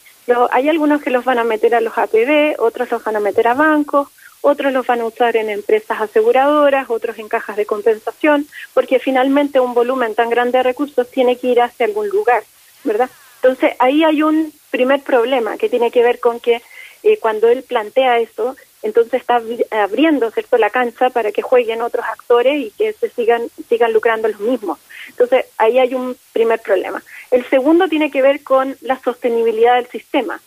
hay 0.52 0.70
algunos 0.70 1.02
que 1.02 1.10
los 1.10 1.24
van 1.24 1.40
a 1.40 1.44
meter 1.44 1.76
a 1.76 1.82
los 1.82 1.98
APB, 1.98 2.56
otros 2.60 2.92
los 2.92 3.04
van 3.04 3.16
a 3.16 3.20
meter 3.20 3.48
a 3.48 3.54
bancos, 3.54 4.10
otros 4.44 4.74
los 4.74 4.86
van 4.86 5.02
a 5.02 5.06
usar 5.06 5.38
en 5.38 5.50
empresas 5.50 6.02
aseguradoras, 6.02 6.90
otros 6.90 7.18
en 7.18 7.30
cajas 7.30 7.56
de 7.56 7.66
compensación, 7.66 8.46
porque 8.74 9.00
finalmente 9.00 9.62
un 9.62 9.74
volumen 9.74 10.16
tan 10.16 10.30
grande 10.30 10.60
de 10.60 10.64
recursos 10.64 11.10
tiene 11.10 11.38
que 11.38 11.48
ir 11.48 11.62
hacia 11.62 11.86
algún 11.86 12.10
lugar, 12.10 12.44
¿verdad? 12.84 13.10
Entonces 13.38 13.72
ahí 13.80 14.04
hay 14.04 14.22
un 14.22 14.54
primer 14.70 15.02
problema 15.02 15.58
que 15.58 15.70
tiene 15.70 15.92
que 15.92 16.04
ver 16.04 16.20
con 16.20 16.42
que 16.42 16.62
eh, 17.04 17.18
cuando 17.20 17.48
él 17.48 17.64
plantea 17.64 18.20
esto, 18.20 18.56
entonces 18.82 19.22
está 19.22 19.42
abriendo 19.72 20.30
cierto 20.32 20.58
la 20.58 20.70
cancha 20.70 21.10
para 21.10 21.32
que 21.32 21.42
jueguen 21.42 21.82
otros 21.82 22.06
actores 22.06 22.56
y 22.58 22.72
que 22.72 22.92
se 22.92 23.10
sigan 23.10 23.44
sigan 23.70 23.94
lucrando 23.94 24.28
los 24.28 24.42
mismos. 24.42 24.78
Entonces 25.08 25.46
ahí 25.58 25.80
hay 25.80 25.94
un 25.94 26.18
primer 26.34 26.60
problema. 26.60 27.02
El 27.32 27.48
segundo 27.50 27.88
tiene 27.88 28.12
que 28.12 28.22
ver 28.22 28.44
con 28.44 28.76
la 28.82 29.00
sostenibilidad 29.00 29.76
del 29.76 29.88
sistema. 29.88 30.42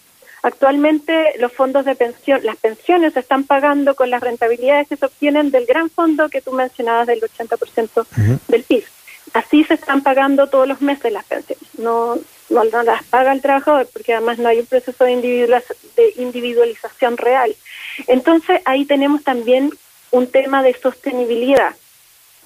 Actualmente 0.46 1.34
los 1.40 1.52
fondos 1.52 1.84
de 1.84 1.96
pensión, 1.96 2.38
las 2.44 2.54
pensiones 2.54 3.14
se 3.14 3.18
están 3.18 3.42
pagando 3.42 3.96
con 3.96 4.10
las 4.10 4.22
rentabilidades 4.22 4.86
que 4.86 4.96
se 4.96 5.04
obtienen 5.04 5.50
del 5.50 5.66
gran 5.66 5.90
fondo 5.90 6.28
que 6.28 6.40
tú 6.40 6.52
mencionabas 6.52 7.08
del 7.08 7.20
80% 7.20 8.06
del 8.46 8.62
PIB. 8.62 8.84
Así 9.32 9.64
se 9.64 9.74
están 9.74 10.04
pagando 10.04 10.46
todos 10.46 10.68
los 10.68 10.80
meses 10.80 11.12
las 11.12 11.24
pensiones. 11.24 11.66
No, 11.78 12.16
no, 12.48 12.62
las 12.84 13.02
paga 13.02 13.32
el 13.32 13.42
trabajador 13.42 13.88
porque 13.92 14.12
además 14.14 14.38
no 14.38 14.48
hay 14.48 14.60
un 14.60 14.66
proceso 14.66 15.02
de, 15.02 15.16
de 15.16 16.12
individualización 16.14 17.16
real. 17.16 17.52
Entonces 18.06 18.62
ahí 18.66 18.84
tenemos 18.84 19.24
también 19.24 19.72
un 20.12 20.28
tema 20.28 20.62
de 20.62 20.74
sostenibilidad 20.74 21.74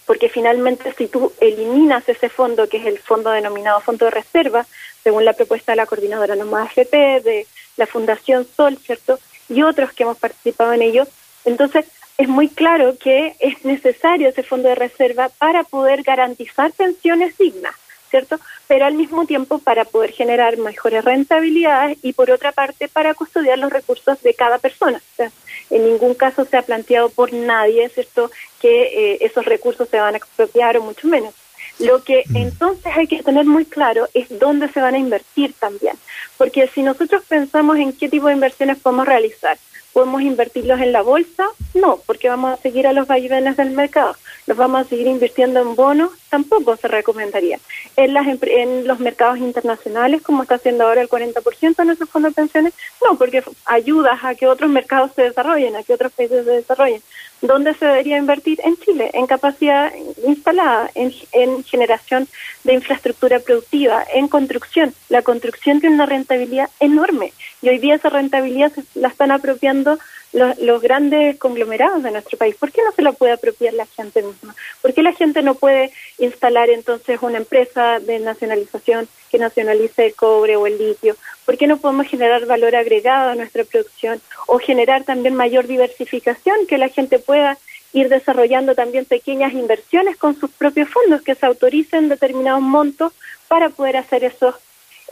porque 0.06 0.30
finalmente 0.30 0.92
si 0.96 1.06
tú 1.06 1.32
eliminas 1.38 2.08
ese 2.08 2.30
fondo, 2.30 2.66
que 2.66 2.78
es 2.78 2.86
el 2.86 2.98
fondo 2.98 3.30
denominado 3.30 3.80
fondo 3.80 4.06
de 4.06 4.10
reserva, 4.10 4.66
según 5.04 5.24
la 5.24 5.34
propuesta 5.34 5.72
de 5.72 5.76
la 5.76 5.86
coordinadora 5.86 6.34
Nomás 6.34 6.70
AFP, 6.76 7.20
de 7.20 7.46
la 7.80 7.86
Fundación 7.86 8.46
Sol, 8.56 8.78
¿cierto? 8.78 9.18
Y 9.48 9.62
otros 9.62 9.92
que 9.92 10.04
hemos 10.04 10.18
participado 10.18 10.72
en 10.72 10.82
ello. 10.82 11.04
Entonces, 11.44 11.86
es 12.18 12.28
muy 12.28 12.48
claro 12.48 12.96
que 12.98 13.34
es 13.40 13.64
necesario 13.64 14.28
ese 14.28 14.42
fondo 14.42 14.68
de 14.68 14.74
reserva 14.74 15.30
para 15.38 15.64
poder 15.64 16.02
garantizar 16.02 16.70
pensiones 16.72 17.36
dignas, 17.38 17.74
¿cierto? 18.10 18.38
Pero 18.68 18.84
al 18.84 18.94
mismo 18.94 19.24
tiempo 19.24 19.58
para 19.58 19.86
poder 19.86 20.12
generar 20.12 20.58
mejores 20.58 21.02
rentabilidades 21.02 21.96
y 22.02 22.12
por 22.12 22.30
otra 22.30 22.52
parte 22.52 22.88
para 22.88 23.14
custodiar 23.14 23.58
los 23.58 23.72
recursos 23.72 24.22
de 24.22 24.34
cada 24.34 24.58
persona. 24.58 24.98
O 24.98 25.16
sea, 25.16 25.30
en 25.70 25.84
ningún 25.86 26.14
caso 26.14 26.44
se 26.44 26.58
ha 26.58 26.62
planteado 26.62 27.08
por 27.08 27.32
nadie, 27.32 27.88
¿cierto?, 27.88 28.30
que 28.60 28.82
eh, 28.82 29.18
esos 29.22 29.46
recursos 29.46 29.88
se 29.88 29.98
van 29.98 30.14
a 30.14 30.18
expropiar 30.18 30.76
o 30.76 30.82
mucho 30.82 31.08
menos. 31.08 31.32
Lo 31.80 32.04
que 32.04 32.24
mm. 32.28 32.36
entonces 32.36 32.92
hay 32.96 33.06
que 33.06 33.22
tener 33.22 33.46
muy 33.46 33.64
claro 33.64 34.06
es 34.14 34.26
dónde 34.38 34.68
se 34.68 34.80
van 34.80 34.94
a 34.94 34.98
invertir 34.98 35.54
también, 35.58 35.96
porque 36.36 36.68
si 36.68 36.82
nosotros 36.82 37.22
pensamos 37.26 37.78
en 37.78 37.92
qué 37.92 38.08
tipo 38.08 38.26
de 38.28 38.34
inversiones 38.34 38.78
podemos 38.78 39.06
realizar, 39.06 39.58
¿podemos 39.92 40.22
invertirlos 40.22 40.80
en 40.80 40.92
la 40.92 41.02
bolsa? 41.02 41.46
No, 41.74 42.00
porque 42.06 42.28
vamos 42.28 42.52
a 42.52 42.62
seguir 42.62 42.86
a 42.86 42.92
los 42.92 43.06
vaivenes 43.06 43.56
del 43.56 43.70
mercado. 43.70 44.14
¿Los 44.46 44.56
vamos 44.56 44.82
a 44.82 44.88
seguir 44.88 45.06
invirtiendo 45.06 45.60
en 45.60 45.74
bonos? 45.74 46.12
Tampoco 46.30 46.76
se 46.76 46.88
recomendaría. 46.88 47.58
En, 47.96 48.14
las, 48.14 48.26
en 48.26 48.86
los 48.86 49.00
mercados 49.00 49.38
internacionales, 49.38 50.22
como 50.22 50.42
está 50.42 50.54
haciendo 50.54 50.84
ahora 50.84 51.02
el 51.02 51.08
40% 51.08 51.76
de 51.76 51.84
nuestros 51.84 52.08
fondos 52.08 52.30
de 52.30 52.36
pensiones, 52.36 52.72
no, 53.04 53.18
porque 53.18 53.42
ayudas 53.66 54.22
a 54.22 54.34
que 54.34 54.46
otros 54.46 54.70
mercados 54.70 55.10
se 55.14 55.22
desarrollen, 55.22 55.76
a 55.76 55.82
que 55.82 55.94
otros 55.94 56.12
países 56.12 56.44
se 56.44 56.52
desarrollen. 56.52 57.02
¿Dónde 57.42 57.74
se 57.74 57.86
debería 57.86 58.18
invertir? 58.18 58.60
En 58.62 58.76
Chile, 58.76 59.10
en 59.14 59.26
capacidad 59.26 59.92
instalada, 60.26 60.90
en, 60.94 61.12
en 61.32 61.64
generación 61.64 62.28
de 62.64 62.74
infraestructura 62.74 63.40
productiva, 63.40 64.04
en 64.12 64.28
construcción. 64.28 64.94
La 65.08 65.22
construcción 65.22 65.80
tiene 65.80 65.94
una 65.96 66.06
rentabilidad 66.06 66.70
enorme 66.80 67.32
y 67.62 67.68
hoy 67.70 67.78
día 67.78 67.94
esa 67.94 68.10
rentabilidad 68.10 68.72
se 68.72 68.84
la 68.94 69.08
están 69.08 69.30
apropiando 69.30 69.98
los, 70.32 70.80
grandes 70.80 71.36
conglomerados 71.38 72.02
de 72.02 72.10
nuestro 72.10 72.38
país. 72.38 72.54
¿Por 72.54 72.70
qué 72.70 72.82
no 72.84 72.92
se 72.92 73.02
la 73.02 73.12
puede 73.12 73.32
apropiar 73.32 73.74
la 73.74 73.86
gente 73.86 74.22
misma? 74.22 74.54
¿Por 74.80 74.94
qué 74.94 75.02
la 75.02 75.12
gente 75.12 75.42
no 75.42 75.54
puede 75.54 75.92
instalar 76.18 76.70
entonces 76.70 77.18
una 77.22 77.38
empresa 77.38 77.98
de 78.00 78.18
nacionalización 78.20 79.08
que 79.30 79.38
nacionalice 79.38 80.06
el 80.06 80.14
cobre 80.14 80.56
o 80.56 80.66
el 80.66 80.78
litio? 80.78 81.16
¿Por 81.44 81.56
qué 81.56 81.66
no 81.66 81.78
podemos 81.78 82.06
generar 82.06 82.46
valor 82.46 82.76
agregado 82.76 83.30
a 83.30 83.34
nuestra 83.34 83.64
producción 83.64 84.20
o 84.46 84.58
generar 84.58 85.04
también 85.04 85.34
mayor 85.34 85.66
diversificación, 85.66 86.66
que 86.66 86.78
la 86.78 86.88
gente 86.88 87.18
pueda 87.18 87.58
ir 87.92 88.08
desarrollando 88.08 88.76
también 88.76 89.04
pequeñas 89.04 89.52
inversiones 89.52 90.16
con 90.16 90.38
sus 90.38 90.50
propios 90.50 90.88
fondos, 90.88 91.22
que 91.22 91.34
se 91.34 91.46
autoricen 91.46 92.08
determinados 92.08 92.62
montos 92.62 93.12
para 93.48 93.70
poder 93.70 93.96
hacer 93.96 94.24
esos 94.24 94.54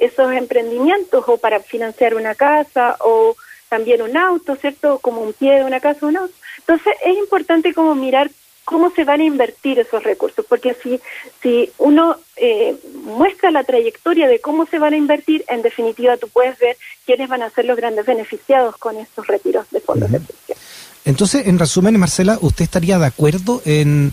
esos 0.01 0.33
emprendimientos 0.33 1.25
o 1.27 1.39
para 1.39 1.59
financiar 1.59 2.15
una 2.15 2.37
casa 2.37 2.97
o 3.01 3.35
también 3.69 4.03
un 4.03 4.17
auto, 4.17 4.57
¿cierto? 4.57 4.99
Como 4.99 5.21
un 5.23 5.33
pie 5.33 5.57
de 5.57 5.65
una 5.65 5.81
casa 5.81 6.07
o 6.07 6.09
un 6.09 6.17
auto. 6.17 6.35
Entonces 6.59 6.95
es 7.05 7.17
importante 7.19 7.75
como 7.75 7.95
mirar 7.95 8.31
cómo 8.65 8.91
se 8.91 9.05
van 9.05 9.23
a 9.23 9.25
invertir 9.25 9.79
esos 9.79 10.03
recursos, 10.03 10.45
porque 10.47 10.77
si, 10.83 11.01
si 11.43 11.71
uno 11.79 12.17
eh, 12.37 12.77
muestra 13.03 13.51
la 13.51 13.65
trayectoria 13.65 14.29
de 14.29 14.43
cómo 14.43 14.67
se 14.67 14.79
van 14.79 14.93
a 14.93 14.97
invertir, 14.99 15.43
en 15.49 15.63
definitiva 15.63 16.19
tú 16.19 16.29
puedes 16.29 16.59
ver 16.59 16.77
quiénes 17.07 17.31
van 17.31 17.43
a 17.43 17.49
ser 17.49 17.65
los 17.65 17.79
grandes 17.79 18.05
beneficiados 18.05 18.77
con 18.77 18.99
estos 18.99 19.27
retiros 19.27 19.65
de 19.71 19.81
fondos 19.81 20.11
de 20.11 20.21
pensión. 20.21 20.59
Entonces, 21.07 21.47
en 21.47 21.59
resumen, 21.59 21.99
Marcela, 21.99 22.37
¿usted 22.43 22.65
estaría 22.65 22.99
de 22.99 23.07
acuerdo 23.07 23.63
en, 23.65 24.13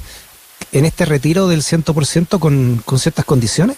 en 0.72 0.86
este 0.86 1.04
retiro 1.04 1.50
del 1.50 1.60
100% 1.60 2.40
con, 2.40 2.82
con 2.86 2.98
ciertas 2.98 3.26
condiciones? 3.26 3.76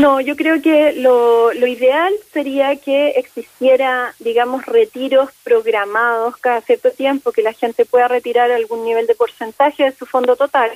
No, 0.00 0.18
yo 0.18 0.34
creo 0.34 0.62
que 0.62 0.94
lo, 0.94 1.52
lo 1.52 1.66
ideal 1.66 2.10
sería 2.32 2.74
que 2.76 3.10
existiera, 3.10 4.14
digamos, 4.18 4.64
retiros 4.64 5.28
programados 5.44 6.38
cada 6.38 6.62
cierto 6.62 6.90
tiempo, 6.90 7.32
que 7.32 7.42
la 7.42 7.52
gente 7.52 7.84
pueda 7.84 8.08
retirar 8.08 8.50
algún 8.50 8.82
nivel 8.82 9.06
de 9.06 9.14
porcentaje 9.14 9.84
de 9.84 9.92
su 9.92 10.06
fondo 10.06 10.36
total, 10.36 10.70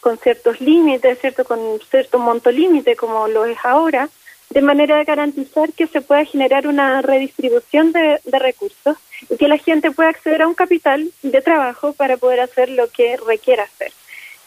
con 0.00 0.16
ciertos 0.16 0.62
límites, 0.62 1.18
cierto, 1.20 1.44
con 1.44 1.60
cierto 1.90 2.18
monto 2.18 2.50
límite, 2.50 2.96
como 2.96 3.28
lo 3.28 3.44
es 3.44 3.58
ahora, 3.64 4.08
de 4.48 4.62
manera 4.62 4.96
de 4.96 5.04
garantizar 5.04 5.70
que 5.74 5.86
se 5.86 6.00
pueda 6.00 6.24
generar 6.24 6.66
una 6.66 7.02
redistribución 7.02 7.92
de, 7.92 8.18
de 8.24 8.38
recursos 8.38 8.96
y 9.28 9.36
que 9.36 9.46
la 9.46 9.58
gente 9.58 9.90
pueda 9.90 10.08
acceder 10.08 10.40
a 10.40 10.48
un 10.48 10.54
capital 10.54 11.10
de 11.22 11.42
trabajo 11.42 11.92
para 11.92 12.16
poder 12.16 12.40
hacer 12.40 12.70
lo 12.70 12.88
que 12.88 13.18
requiera 13.18 13.64
hacer. 13.64 13.92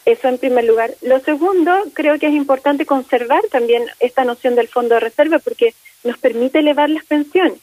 Eso 0.05 0.27
en 0.27 0.37
primer 0.37 0.63
lugar. 0.63 0.91
Lo 1.01 1.19
segundo, 1.19 1.71
creo 1.93 2.17
que 2.17 2.27
es 2.27 2.33
importante 2.33 2.85
conservar 2.85 3.43
también 3.51 3.85
esta 3.99 4.23
noción 4.23 4.55
del 4.55 4.67
fondo 4.67 4.95
de 4.95 5.01
reserva 5.01 5.39
porque 5.39 5.73
nos 6.03 6.17
permite 6.17 6.59
elevar 6.59 6.89
las 6.89 7.05
pensiones. 7.05 7.59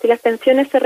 Si 0.00 0.06
las 0.06 0.20
pensiones 0.20 0.68
se 0.68 0.78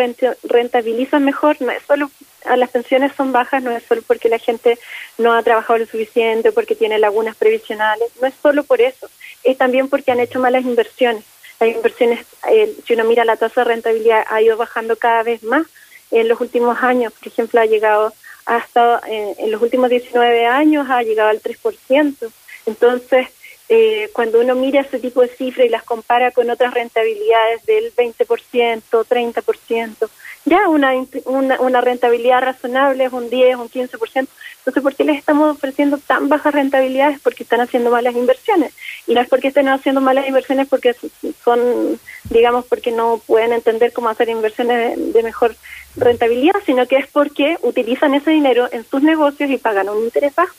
rentabilizan 0.43 1.25
mejor, 1.25 1.61
no 1.61 1.71
es 1.71 1.83
solo 1.83 2.11
a 2.45 2.57
las 2.57 2.71
pensiones 2.71 3.13
son 3.17 3.33
bajas, 3.33 3.63
no 3.63 3.71
es 3.71 3.83
solo 3.85 4.03
porque 4.07 4.29
la 4.29 4.39
gente 4.39 4.79
no 5.19 5.33
ha 5.33 5.43
trabajado 5.43 5.79
lo 5.79 5.87
suficiente, 5.87 6.53
porque 6.53 6.75
tiene 6.75 6.99
lagunas 6.99 7.37
previsionales, 7.37 8.09
no 8.21 8.27
es 8.27 8.35
solo 8.43 8.65
por 8.65 8.81
eso, 8.81 9.09
es 9.45 9.57
también 9.59 9.89
porque 9.89 10.13
han 10.13 10.21
hecho 10.21 10.41
malas 10.41 10.65
inversiones. 10.65 11.25
Las 11.61 11.71
inversiones, 11.71 12.27
eh, 12.51 12.75
si 12.85 12.95
uno 12.95 13.05
mira 13.05 13.25
la 13.25 13.37
tasa 13.37 13.63
de 13.63 13.69
rentabilidad, 13.69 14.25
ha 14.29 14.43
ido 14.43 14.57
bajando 14.57 14.97
cada 14.97 15.23
vez 15.23 15.43
más 15.43 15.67
en 16.11 16.29
los 16.29 16.41
últimos 16.41 16.83
años. 16.83 17.13
Por 17.13 17.29
ejemplo, 17.29 17.61
ha 17.61 17.67
llegado 17.67 18.13
hasta 18.47 19.01
en, 19.07 19.35
en 19.39 19.51
los 19.51 19.63
últimos 19.63 19.91
19 19.91 20.47
años 20.47 20.89
ha 20.91 21.03
llegado 21.03 21.31
al 21.31 21.43
3%. 21.43 22.31
Entonces, 22.67 23.29
eh, 23.69 24.11
cuando 24.13 24.41
uno 24.41 24.55
mira 24.55 24.81
ese 24.81 24.99
tipo 24.99 25.23
de 25.23 25.29
cifras 25.29 25.67
y 25.67 25.71
las 25.71 25.83
compara 25.83 26.31
con 26.31 26.51
otras 26.51 26.75
rentabilidades 26.75 27.65
del 27.65 27.95
20%, 27.95 28.83
30%, 28.91 30.09
ya 30.45 30.69
una, 30.69 30.93
una, 31.25 31.61
una 31.61 31.81
rentabilidad 31.81 32.43
razonable 32.43 33.05
es 33.05 33.13
un 33.13 33.31
10, 33.31 33.57
un 33.57 33.71
15%. 33.71 34.29
Entonces, 34.59 34.83
¿por 34.83 34.95
qué 34.95 35.05
les 35.05 35.19
estamos 35.19 35.57
ofreciendo 35.57 35.99
tan 35.99 36.29
bajas 36.29 36.55
rentabilidades? 36.55 37.21
Porque 37.21 37.45
están 37.45 37.61
haciendo 37.61 37.91
malas 37.91 38.15
inversiones. 38.15 38.73
Y 39.07 39.15
no 39.15 39.21
es 39.21 39.29
porque 39.29 39.49
estén 39.49 39.69
haciendo 39.69 40.01
malas 40.01 40.27
inversiones 40.27 40.69
porque 40.69 40.95
son, 41.45 41.99
digamos, 42.31 42.65
porque 42.67 42.91
no 42.91 43.21
pueden 43.27 43.53
entender 43.53 43.93
cómo 43.93 44.09
hacer 44.09 44.29
inversiones 44.29 45.13
de 45.13 45.23
mejor 45.23 45.57
rentabilidad, 45.97 46.55
sino 46.67 46.87
que 46.87 46.97
es 46.97 47.07
porque 47.07 47.57
utilizan 47.63 48.15
ese 48.15 48.31
dinero 48.31 48.69
en 48.73 48.85
sus 48.85 49.03
negocios 49.03 49.51
y 49.51 49.59
pagan 49.59 49.89
un 49.89 50.05
interés 50.05 50.35
bajo. 50.35 50.55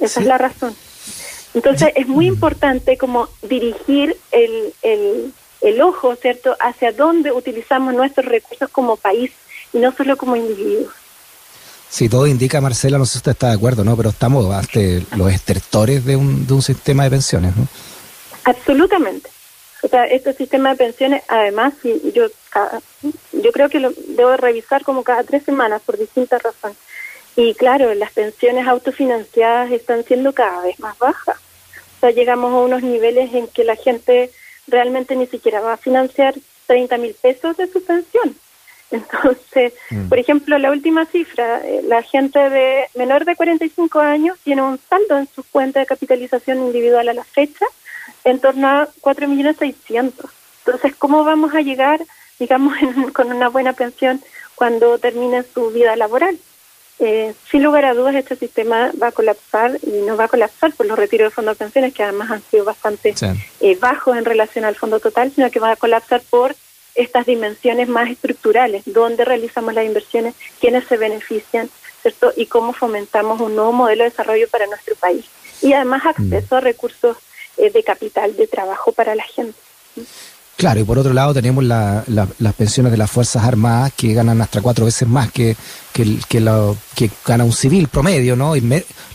Esa 0.00 0.20
es 0.20 0.26
la 0.26 0.38
razón. 0.38 0.76
Entonces 1.54 1.90
es 1.94 2.08
muy 2.08 2.26
importante 2.26 2.96
como 2.96 3.28
dirigir 3.42 4.16
el, 4.30 4.72
el, 4.82 5.32
el 5.60 5.82
ojo, 5.82 6.16
¿cierto?, 6.16 6.56
hacia 6.60 6.92
dónde 6.92 7.32
utilizamos 7.32 7.94
nuestros 7.94 8.26
recursos 8.26 8.70
como 8.70 8.96
país 8.96 9.32
y 9.72 9.78
no 9.78 9.92
solo 9.92 10.16
como 10.16 10.36
individuos. 10.36 10.92
Sí, 11.88 12.08
todo 12.08 12.26
indica, 12.26 12.60
Marcela, 12.62 12.96
no 12.96 13.04
sé 13.04 13.12
si 13.12 13.18
usted 13.18 13.32
está 13.32 13.48
de 13.48 13.54
acuerdo, 13.54 13.84
¿no? 13.84 13.96
Pero 13.98 14.08
estamos 14.10 14.50
ante 14.54 15.04
los 15.14 15.30
estertores 15.30 16.04
de 16.06 16.16
un, 16.16 16.46
de 16.46 16.54
un 16.54 16.62
sistema 16.62 17.04
de 17.04 17.10
pensiones, 17.10 17.54
¿no? 17.54 17.68
Absolutamente. 18.44 19.28
O 19.82 19.88
sea, 19.88 20.04
este 20.06 20.32
sistema 20.32 20.70
de 20.70 20.76
pensiones, 20.76 21.22
además, 21.28 21.74
yo 22.14 22.28
yo 23.32 23.52
creo 23.52 23.68
que 23.68 23.80
lo 23.80 23.92
debo 24.08 24.36
revisar 24.36 24.84
como 24.84 25.02
cada 25.02 25.24
tres 25.24 25.42
semanas 25.44 25.82
por 25.84 25.98
distintas 25.98 26.42
razones. 26.42 26.76
Y 27.36 27.54
claro, 27.54 27.94
las 27.94 28.12
pensiones 28.12 28.66
autofinanciadas 28.66 29.70
están 29.70 30.04
siendo 30.04 30.32
cada 30.32 30.62
vez 30.62 30.78
más 30.80 30.98
bajas. 30.98 31.36
O 31.96 32.00
sea, 32.00 32.10
llegamos 32.10 32.52
a 32.52 32.58
unos 32.58 32.82
niveles 32.82 33.32
en 33.32 33.46
que 33.48 33.64
la 33.64 33.76
gente 33.76 34.30
realmente 34.66 35.16
ni 35.16 35.26
siquiera 35.26 35.60
va 35.60 35.74
a 35.74 35.78
financiar 35.78 36.34
30 36.66 36.98
mil 36.98 37.14
pesos 37.14 37.56
de 37.56 37.66
su 37.68 37.82
pensión. 37.84 38.36
Entonces, 38.90 39.72
mm. 39.90 40.08
por 40.08 40.18
ejemplo, 40.18 40.58
la 40.58 40.70
última 40.70 41.06
cifra, 41.06 41.66
eh, 41.66 41.82
la 41.84 42.02
gente 42.02 42.38
de 42.38 42.88
menor 42.94 43.24
de 43.24 43.36
45 43.36 44.00
años 44.00 44.38
tiene 44.44 44.62
un 44.62 44.78
saldo 44.90 45.16
en 45.16 45.28
su 45.34 45.42
cuenta 45.44 45.80
de 45.80 45.86
capitalización 45.86 46.58
individual 46.58 47.08
a 47.08 47.14
la 47.14 47.24
fecha 47.24 47.64
en 48.24 48.38
torno 48.38 48.68
a 48.68 48.88
4.600.000. 49.00 50.12
Entonces, 50.64 50.94
¿cómo 50.96 51.24
vamos 51.24 51.54
a 51.54 51.62
llegar, 51.62 52.00
digamos, 52.38 52.74
con 53.14 53.32
una 53.32 53.48
buena 53.48 53.72
pensión 53.72 54.22
cuando 54.54 54.98
termine 54.98 55.42
su 55.42 55.70
vida 55.70 55.96
laboral? 55.96 56.38
Eh, 57.04 57.34
sin 57.50 57.64
lugar 57.64 57.84
a 57.84 57.94
dudas, 57.94 58.14
este 58.14 58.36
sistema 58.36 58.92
va 59.02 59.08
a 59.08 59.12
colapsar 59.12 59.76
y 59.82 59.90
no 60.06 60.16
va 60.16 60.24
a 60.24 60.28
colapsar 60.28 60.72
por 60.72 60.86
los 60.86 60.96
retiros 60.96 61.32
de 61.32 61.34
fondos 61.34 61.58
de 61.58 61.64
pensiones, 61.64 61.92
que 61.92 62.04
además 62.04 62.30
han 62.30 62.42
sido 62.42 62.64
bastante 62.64 63.12
eh, 63.60 63.76
bajos 63.80 64.16
en 64.16 64.24
relación 64.24 64.64
al 64.64 64.76
fondo 64.76 65.00
total, 65.00 65.32
sino 65.34 65.50
que 65.50 65.58
va 65.58 65.72
a 65.72 65.76
colapsar 65.76 66.22
por 66.30 66.54
estas 66.94 67.26
dimensiones 67.26 67.88
más 67.88 68.08
estructurales, 68.08 68.84
dónde 68.86 69.24
realizamos 69.24 69.74
las 69.74 69.84
inversiones, 69.84 70.36
quiénes 70.60 70.84
se 70.84 70.96
benefician, 70.96 71.68
¿cierto? 72.02 72.32
Y 72.36 72.46
cómo 72.46 72.72
fomentamos 72.72 73.40
un 73.40 73.56
nuevo 73.56 73.72
modelo 73.72 74.04
de 74.04 74.10
desarrollo 74.10 74.46
para 74.48 74.68
nuestro 74.68 74.94
país. 74.94 75.24
Y 75.60 75.72
además 75.72 76.06
acceso 76.06 76.56
a 76.56 76.60
recursos 76.60 77.16
eh, 77.56 77.70
de 77.70 77.82
capital, 77.82 78.36
de 78.36 78.46
trabajo 78.46 78.92
para 78.92 79.16
la 79.16 79.24
gente. 79.24 79.58
Claro, 80.62 80.78
y 80.78 80.84
por 80.84 80.96
otro 80.96 81.12
lado 81.12 81.34
tenemos 81.34 81.64
las 81.64 82.54
pensiones 82.56 82.92
de 82.92 82.96
las 82.96 83.10
Fuerzas 83.10 83.42
Armadas 83.42 83.92
que 83.96 84.14
ganan 84.14 84.40
hasta 84.40 84.60
cuatro 84.60 84.84
veces 84.84 85.08
más 85.08 85.32
que, 85.32 85.56
que, 85.92 86.20
que, 86.28 86.40
lo, 86.40 86.76
que 86.94 87.10
gana 87.26 87.42
un 87.42 87.52
civil 87.52 87.88
promedio, 87.88 88.36
¿no? 88.36 88.54
Y 88.54 88.60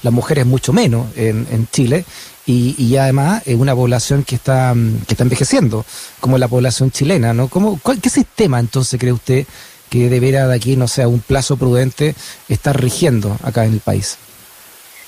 las 0.04 0.14
mujeres 0.14 0.46
mucho 0.46 0.74
menos 0.74 1.08
en, 1.16 1.48
en 1.50 1.66
Chile 1.72 2.04
y, 2.46 2.76
y 2.78 2.98
además 2.98 3.44
es 3.46 3.56
una 3.56 3.74
población 3.74 4.26
que 4.26 4.36
está, 4.36 4.74
mm, 4.76 5.06
que 5.08 5.14
está 5.14 5.24
envejeciendo, 5.24 5.86
como 6.20 6.38
la 6.38 6.50
población 6.50 6.92
chilena, 6.92 7.34
¿no? 7.34 7.48
¿Cómo, 7.48 7.80
¿Qué 8.02 8.10
sistema 8.10 8.60
entonces 8.60 9.00
cree 9.00 9.14
usted 9.14 9.48
que 9.90 10.10
debería 10.10 10.48
de 10.48 10.54
aquí, 10.54 10.76
no 10.76 10.90
sé, 10.90 11.06
un 11.06 11.22
plazo 11.22 11.56
prudente 11.56 12.14
estar 12.50 12.78
rigiendo 12.78 13.38
acá 13.42 13.64
en 13.64 13.72
el 13.72 13.80
país? 13.80 14.18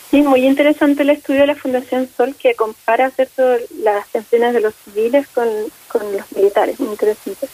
Sí, 0.09 0.23
muy 0.23 0.47
interesante 0.47 1.03
el 1.03 1.11
estudio 1.11 1.41
de 1.41 1.47
la 1.47 1.55
Fundación 1.55 2.09
Sol 2.17 2.35
que 2.35 2.55
compara 2.55 3.11
¿cierto? 3.11 3.43
las 3.83 4.07
pensiones 4.07 4.53
de 4.53 4.61
los 4.61 4.73
civiles 4.73 5.27
con, 5.27 5.47
con 5.87 6.01
los 6.11 6.31
militares, 6.31 6.79
muy 6.79 6.89
interesante. 6.89 7.47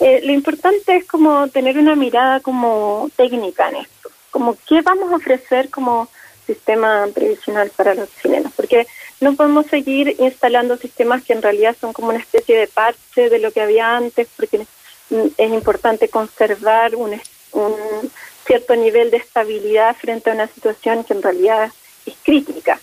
Eh, 0.00 0.20
lo 0.24 0.32
importante 0.32 0.96
es 0.96 1.04
como 1.04 1.48
tener 1.48 1.76
una 1.78 1.94
mirada 1.96 2.40
como 2.40 3.10
técnica 3.16 3.68
en 3.68 3.76
esto, 3.76 4.10
como 4.30 4.56
qué 4.66 4.80
vamos 4.80 5.12
a 5.12 5.16
ofrecer 5.16 5.68
como 5.68 6.08
sistema 6.46 7.06
previsional 7.14 7.70
para 7.76 7.94
los 7.94 8.08
chilenos, 8.22 8.52
porque 8.56 8.86
no 9.20 9.34
podemos 9.34 9.66
seguir 9.66 10.16
instalando 10.18 10.78
sistemas 10.78 11.22
que 11.22 11.34
en 11.34 11.42
realidad 11.42 11.76
son 11.78 11.92
como 11.92 12.08
una 12.08 12.18
especie 12.18 12.56
de 12.56 12.66
parche 12.66 13.28
de 13.28 13.38
lo 13.40 13.52
que 13.52 13.60
había 13.60 13.96
antes, 13.96 14.26
porque 14.36 14.66
es 15.10 15.50
importante 15.50 16.08
conservar 16.08 16.96
un, 16.96 17.20
un 17.52 17.74
cierto 18.46 18.74
nivel 18.74 19.10
de 19.10 19.18
estabilidad 19.18 19.94
frente 19.96 20.30
a 20.30 20.34
una 20.34 20.46
situación 20.46 21.04
que 21.04 21.12
en 21.12 21.22
realidad 21.22 21.70
es 22.06 22.14
crítica. 22.22 22.80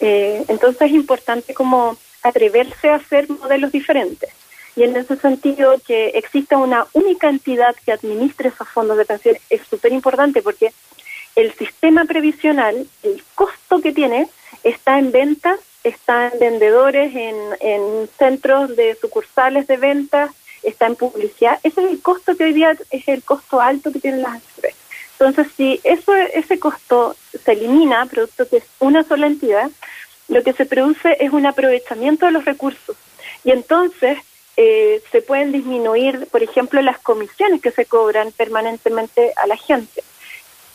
Eh, 0.00 0.44
entonces 0.48 0.82
es 0.82 0.92
importante 0.92 1.54
como 1.54 1.96
atreverse 2.22 2.88
a 2.88 2.96
hacer 2.96 3.28
modelos 3.30 3.72
diferentes. 3.72 4.30
Y 4.76 4.82
en 4.82 4.96
ese 4.96 5.16
sentido, 5.16 5.76
que 5.86 6.08
exista 6.08 6.56
una 6.56 6.86
única 6.94 7.28
entidad 7.28 7.76
que 7.84 7.92
administre 7.92 8.48
esos 8.48 8.68
fondos 8.68 8.96
de 8.96 9.04
pensión 9.04 9.36
es 9.48 9.60
súper 9.68 9.92
importante 9.92 10.42
porque 10.42 10.72
el 11.36 11.52
sistema 11.54 12.04
previsional, 12.04 12.88
el 13.02 13.22
costo 13.34 13.80
que 13.80 13.92
tiene, 13.92 14.28
está 14.64 14.98
en 14.98 15.12
ventas 15.12 15.60
está 15.84 16.28
en 16.28 16.38
vendedores, 16.38 17.14
en, 17.14 17.36
en 17.60 18.08
centros 18.18 18.74
de 18.74 18.96
sucursales 19.00 19.66
de 19.66 19.76
ventas, 19.76 20.30
está 20.62 20.86
en 20.86 20.96
publicidad. 20.96 21.60
Ese 21.62 21.82
es 21.82 21.90
el 21.90 22.02
costo 22.02 22.36
que 22.36 22.44
hoy 22.44 22.54
día 22.54 22.76
es 22.90 23.06
el 23.06 23.22
costo 23.22 23.60
alto 23.60 23.92
que 23.92 24.00
tienen 24.00 24.22
las 24.22 24.42
empresas. 24.56 24.83
Entonces, 25.18 25.52
si 25.56 25.80
eso, 25.84 26.14
ese 26.14 26.58
costo 26.58 27.16
se 27.44 27.52
elimina, 27.52 28.06
producto 28.06 28.48
que 28.48 28.58
es 28.58 28.64
una 28.80 29.04
sola 29.04 29.26
entidad, 29.26 29.70
lo 30.28 30.42
que 30.42 30.52
se 30.52 30.66
produce 30.66 31.16
es 31.20 31.32
un 31.32 31.46
aprovechamiento 31.46 32.26
de 32.26 32.32
los 32.32 32.44
recursos. 32.44 32.96
Y 33.44 33.50
entonces 33.50 34.18
eh, 34.56 35.02
se 35.10 35.22
pueden 35.22 35.52
disminuir, 35.52 36.26
por 36.30 36.42
ejemplo, 36.42 36.80
las 36.82 36.98
comisiones 36.98 37.60
que 37.60 37.70
se 37.70 37.86
cobran 37.86 38.32
permanentemente 38.32 39.32
a 39.36 39.46
la 39.46 39.56
gente. 39.56 40.02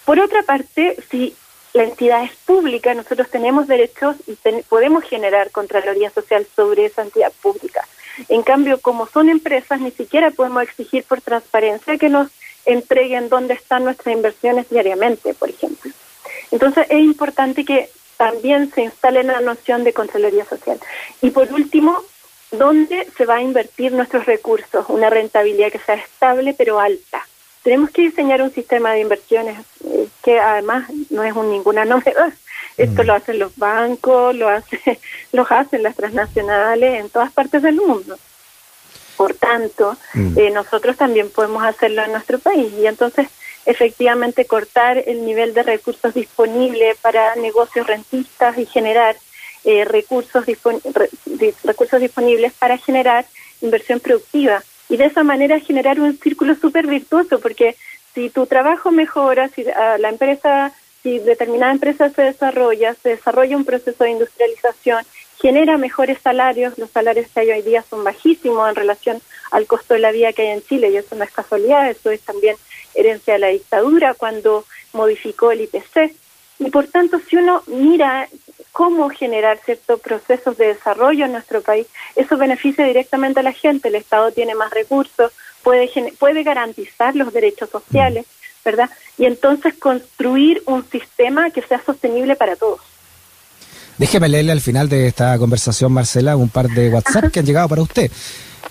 Por 0.06 0.20
otra 0.20 0.44
parte, 0.44 0.98
si 1.10 1.36
la 1.74 1.84
entidad 1.84 2.24
es 2.24 2.32
pública, 2.46 2.94
nosotros 2.94 3.30
tenemos 3.30 3.68
derechos 3.68 4.16
y 4.28 4.38
podemos 4.64 5.04
generar 5.04 5.52
Contraloría 5.52 6.10
Social 6.10 6.48
sobre 6.56 6.86
esa 6.86 7.04
entidad 7.04 7.32
pública. 7.42 7.88
En 8.28 8.44
cambio, 8.44 8.82
como 8.82 9.08
son 9.08 9.30
empresas, 9.30 9.80
ni 9.80 9.92
siquiera 9.92 10.32
podemos 10.32 10.64
exigir 10.64 11.04
por 11.04 11.22
transparencia 11.22 11.98
que 11.98 12.10
nos 12.10 12.30
entreguen 12.66 13.30
dónde 13.30 13.54
están 13.54 13.84
nuestras 13.84 14.16
inversiones 14.16 14.70
diariamente, 14.70 15.34
por 15.34 15.50
ejemplo. 15.50 15.92
Entonces, 16.52 16.88
es 16.90 17.00
importante 17.00 17.66
que 17.66 17.90
también 18.18 18.72
se 18.74 18.82
instale 18.82 19.24
la 19.24 19.40
noción 19.42 19.84
de 19.84 19.94
Contraloría 19.94 20.46
Social. 20.46 20.80
Y 21.22 21.30
por 21.32 21.52
último, 21.54 22.04
¿dónde 22.52 23.08
se 23.18 23.26
va 23.26 23.36
a 23.36 23.42
invertir 23.42 23.92
nuestros 23.94 24.26
recursos? 24.26 24.86
Una 24.90 25.10
rentabilidad 25.10 25.72
que 25.72 25.80
sea 25.80 25.96
estable 25.96 26.54
pero 26.58 26.80
alta 26.80 27.26
tenemos 27.64 27.90
que 27.92 28.04
diseñar 28.04 28.42
un 28.42 28.52
sistema 28.52 28.94
de 28.94 29.02
inversiones 29.02 29.60
eh, 29.86 30.08
que 30.24 30.40
además 30.40 30.90
no 31.10 31.24
es 31.24 31.36
ninguna 31.36 31.86
novedad. 31.86 32.34
Esto 32.78 33.04
mm. 33.04 33.06
lo 33.06 33.14
hacen 33.14 33.40
los 33.40 33.56
bancos, 33.58 34.36
lo 34.36 34.50
hace, 34.50 35.00
lo 35.34 35.46
hacen 35.50 35.84
las 35.84 35.96
transnacionales 35.96 37.00
en 37.00 37.10
todas 37.10 37.32
partes 37.32 37.62
del 37.62 37.76
mundo. 37.76 38.18
Por 39.20 39.34
tanto, 39.34 39.98
mm. 40.14 40.40
eh, 40.40 40.50
nosotros 40.50 40.96
también 40.96 41.30
podemos 41.30 41.62
hacerlo 41.66 42.02
en 42.06 42.14
nuestro 42.14 42.40
país 42.40 42.72
y 42.80 42.88
entonces 42.88 43.28
efectivamente 43.66 44.46
cortar 44.46 45.04
el 45.06 45.26
nivel 45.26 45.54
de 45.54 45.64
recursos 45.64 46.14
disponibles 46.14 46.96
para 47.00 47.36
negocios 47.36 47.86
rentistas 47.86 48.58
y 48.58 48.66
generar 48.66 49.18
eh, 49.66 49.84
recursos, 49.84 50.46
recursos 51.66 52.00
disponibles 52.00 52.54
para 52.54 52.78
generar 52.78 53.26
inversión 53.62 54.00
productiva 54.00 54.64
y 54.88 54.96
de 54.96 55.08
esa 55.08 55.24
manera 55.24 55.60
generar 55.60 56.00
un 56.00 56.18
círculo 56.18 56.56
súper 56.56 56.88
virtuoso, 56.88 57.42
porque 57.42 57.76
si 58.14 58.30
tu 58.30 58.46
trabajo 58.46 58.90
mejora, 58.90 59.50
si 59.50 59.66
ah, 59.68 59.98
la 60.00 60.08
empresa, 60.08 60.72
si 61.04 61.20
determinada 61.20 61.74
empresa 61.74 62.10
se 62.10 62.22
desarrolla, 62.22 62.96
se 63.04 63.10
desarrolla 63.10 63.58
un 63.58 63.66
proceso 63.66 64.02
de 64.06 64.12
industrialización, 64.12 65.04
genera 65.42 65.78
mejores 65.78 66.20
salarios, 66.22 66.78
los 66.78 66.90
salarios 66.90 67.28
que 67.34 67.40
hay 67.40 67.52
hoy 67.52 67.62
día 67.62 67.84
son 67.90 68.04
bajísimos 68.04 68.70
en 68.70 68.76
relación 68.76 69.22
al 69.52 69.68
costo 69.68 69.94
de 69.94 70.02
la 70.02 70.12
vida 70.12 70.34
que 70.34 70.44
hay 70.44 70.50
en 70.50 70.64
Chile, 70.64 70.90
y 70.90 70.98
eso 70.98 71.16
no 71.16 71.24
es 71.24 71.32
casualidad, 71.32 71.90
eso 71.90 72.12
es 72.12 72.22
también 72.22 72.56
herencia 72.94 73.34
de 73.34 73.40
la 73.40 73.48
dictadura 73.48 74.14
cuando 74.14 74.66
modificó 74.94 75.52
el 75.52 75.62
IPC. 75.62 76.14
Y 76.60 76.70
por 76.72 76.88
tanto, 76.88 77.20
si 77.20 77.38
uno 77.38 77.64
mira 77.68 78.28
cómo 78.74 79.10
generar 79.10 79.60
ciertos 79.64 80.00
procesos 80.02 80.58
de 80.58 80.68
desarrollo 80.68 81.26
en 81.26 81.32
nuestro 81.32 81.62
país, 81.62 81.88
eso 82.16 82.38
beneficia 82.38 82.86
directamente 82.86 83.40
a 83.40 83.44
la 83.44 83.54
gente, 83.54 83.88
el 83.88 83.96
Estado 83.96 84.32
tiene 84.32 84.56
más 84.56 84.72
recursos, 84.72 85.32
puede, 85.64 85.90
puede 86.20 86.44
garantizar 86.44 87.16
los 87.16 87.32
derechos 87.32 87.70
sociales, 87.70 88.26
¿verdad? 88.66 88.90
Y 89.18 89.26
entonces 89.26 89.74
construir 89.78 90.62
un 90.66 90.88
sistema 90.90 91.50
que 91.50 91.62
sea 91.62 91.82
sostenible 91.82 92.36
para 92.36 92.58
todos. 92.58 92.82
Déjeme 94.00 94.30
leerle 94.30 94.54
al 94.54 94.62
final 94.62 94.88
de 94.88 95.08
esta 95.08 95.38
conversación, 95.38 95.92
Marcela, 95.92 96.38
un 96.38 96.48
par 96.48 96.70
de 96.70 96.90
WhatsApp 96.90 97.32
que 97.32 97.42
han 97.42 97.46
llegado 97.46 97.68
para 97.68 97.82
usted. 97.82 98.10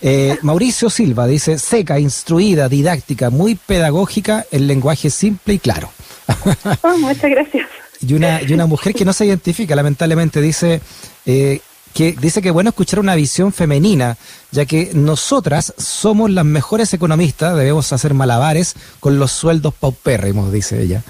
Eh, 0.01 0.39
Mauricio 0.41 0.89
Silva 0.89 1.27
dice, 1.27 1.59
seca, 1.59 1.99
instruida, 2.01 2.69
didáctica, 2.69 3.29
muy 3.29 3.55
pedagógica, 3.55 4.47
el 4.51 4.67
lenguaje 4.67 5.11
simple 5.11 5.55
y 5.55 5.59
claro. 5.59 5.93
Oh, 6.83 6.97
muchas 6.97 7.31
gracias. 7.31 7.67
Y 8.01 8.15
una, 8.15 8.41
y 8.43 8.53
una 8.55 8.67
mujer 8.67 8.95
que 8.95 9.05
no 9.05 9.13
se 9.13 9.27
identifica, 9.27 9.77
lamentablemente, 9.77 10.41
dice 10.41 10.81
eh, 11.27 11.61
que 11.93 12.13
dice 12.13 12.41
que 12.41 12.51
bueno 12.51 12.71
escuchar 12.71 13.01
una 13.01 13.15
visión 13.15 13.53
femenina, 13.53 14.17
ya 14.51 14.65
que 14.65 14.93
nosotras 14.95 15.75
somos 15.77 16.31
las 16.31 16.45
mejores 16.45 16.95
economistas, 16.95 17.57
debemos 17.57 17.93
hacer 17.93 18.15
malabares 18.15 18.77
con 19.01 19.19
los 19.19 19.33
sueldos 19.33 19.75
paupérrimos, 19.75 20.53
dice 20.53 20.81
ella. 20.81 21.03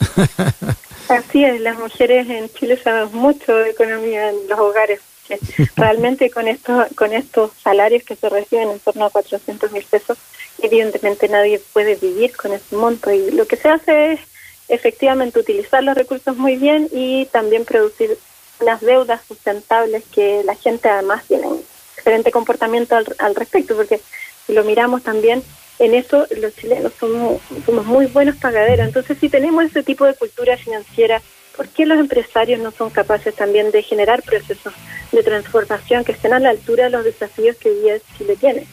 Así 1.08 1.44
es, 1.44 1.60
las 1.60 1.78
mujeres 1.78 2.28
en 2.28 2.48
Chile 2.52 2.78
sabemos 2.82 3.12
mucho 3.12 3.54
de 3.54 3.70
economía 3.70 4.30
en 4.30 4.48
los 4.48 4.58
hogares. 4.58 5.00
Realmente 5.76 6.30
con 6.30 6.48
estos, 6.48 6.86
con 6.94 7.12
estos 7.12 7.52
salarios 7.62 8.02
que 8.02 8.16
se 8.16 8.28
reciben 8.28 8.70
en 8.70 8.80
torno 8.80 9.06
a 9.06 9.10
400 9.10 9.72
mil 9.72 9.84
pesos, 9.84 10.18
evidentemente 10.60 11.28
nadie 11.28 11.60
puede 11.72 11.94
vivir 11.96 12.36
con 12.36 12.52
ese 12.52 12.76
monto 12.76 13.10
y 13.12 13.30
lo 13.30 13.46
que 13.46 13.56
se 13.56 13.68
hace 13.68 14.12
es 14.12 14.20
efectivamente 14.68 15.38
utilizar 15.38 15.82
los 15.82 15.96
recursos 15.96 16.36
muy 16.36 16.56
bien 16.56 16.88
y 16.92 17.26
también 17.26 17.64
producir 17.64 18.16
unas 18.60 18.80
deudas 18.80 19.20
sustentables 19.26 20.04
que 20.12 20.42
la 20.44 20.54
gente 20.54 20.88
además 20.88 21.24
tiene 21.26 21.46
un 21.46 21.62
excelente 21.96 22.30
comportamiento 22.30 22.96
al, 22.96 23.34
respecto, 23.34 23.76
porque 23.76 24.00
si 24.46 24.52
lo 24.52 24.64
miramos 24.64 25.02
también 25.02 25.42
en 25.78 25.94
eso 25.94 26.26
los 26.40 26.54
chilenos 26.56 26.92
somos, 26.98 27.40
somos 27.66 27.86
muy 27.86 28.06
buenos 28.06 28.36
pagaderos. 28.36 28.86
Entonces, 28.86 29.18
si 29.20 29.28
tenemos 29.28 29.64
ese 29.64 29.82
tipo 29.82 30.04
de 30.04 30.14
cultura 30.14 30.56
financiera, 30.56 31.20
¿por 31.56 31.68
qué 31.68 31.86
los 31.86 31.98
empresarios 31.98 32.60
no 32.60 32.70
son 32.70 32.90
capaces 32.90 33.34
también 33.34 33.70
de 33.70 33.82
generar 33.82 34.22
procesos 34.22 34.72
de 35.12 35.22
transformación 35.22 36.04
que 36.04 36.12
estén 36.12 36.32
a 36.32 36.38
la 36.38 36.50
altura 36.50 36.84
de 36.84 36.90
los 36.90 37.04
desafíos 37.04 37.56
que 37.56 37.68
hoy 37.68 37.80
día 37.82 37.94
Chile 38.16 38.36
tiene. 38.40 38.66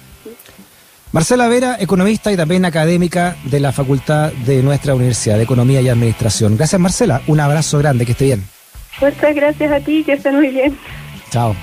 Marcela 1.12 1.48
Vera, 1.48 1.78
economista 1.80 2.32
y 2.32 2.38
también 2.38 2.66
académica 2.66 3.36
de 3.44 3.60
la 3.60 3.72
Facultad 3.72 4.32
de 4.32 4.62
nuestra 4.62 4.94
Universidad 4.94 5.38
de 5.38 5.44
Economía 5.44 5.82
y 5.82 5.90
Administración. 5.90 6.56
Gracias 6.56 6.80
Marcela, 6.80 7.22
un 7.28 7.40
abrazo 7.40 7.80
grande, 7.80 8.06
que 8.06 8.12
esté 8.14 8.26
bien. 8.26 8.48
Muchas 9.02 9.36
gracias 9.36 9.72
a 9.72 9.80
ti, 9.80 10.04
que 10.04 10.14
esté 10.14 10.32
muy 10.32 10.50
bien. 10.50 10.78
Chao. 11.32 11.56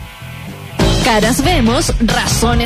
Caras 1.04 1.44
vemos, 1.44 1.94
razones 2.00 2.64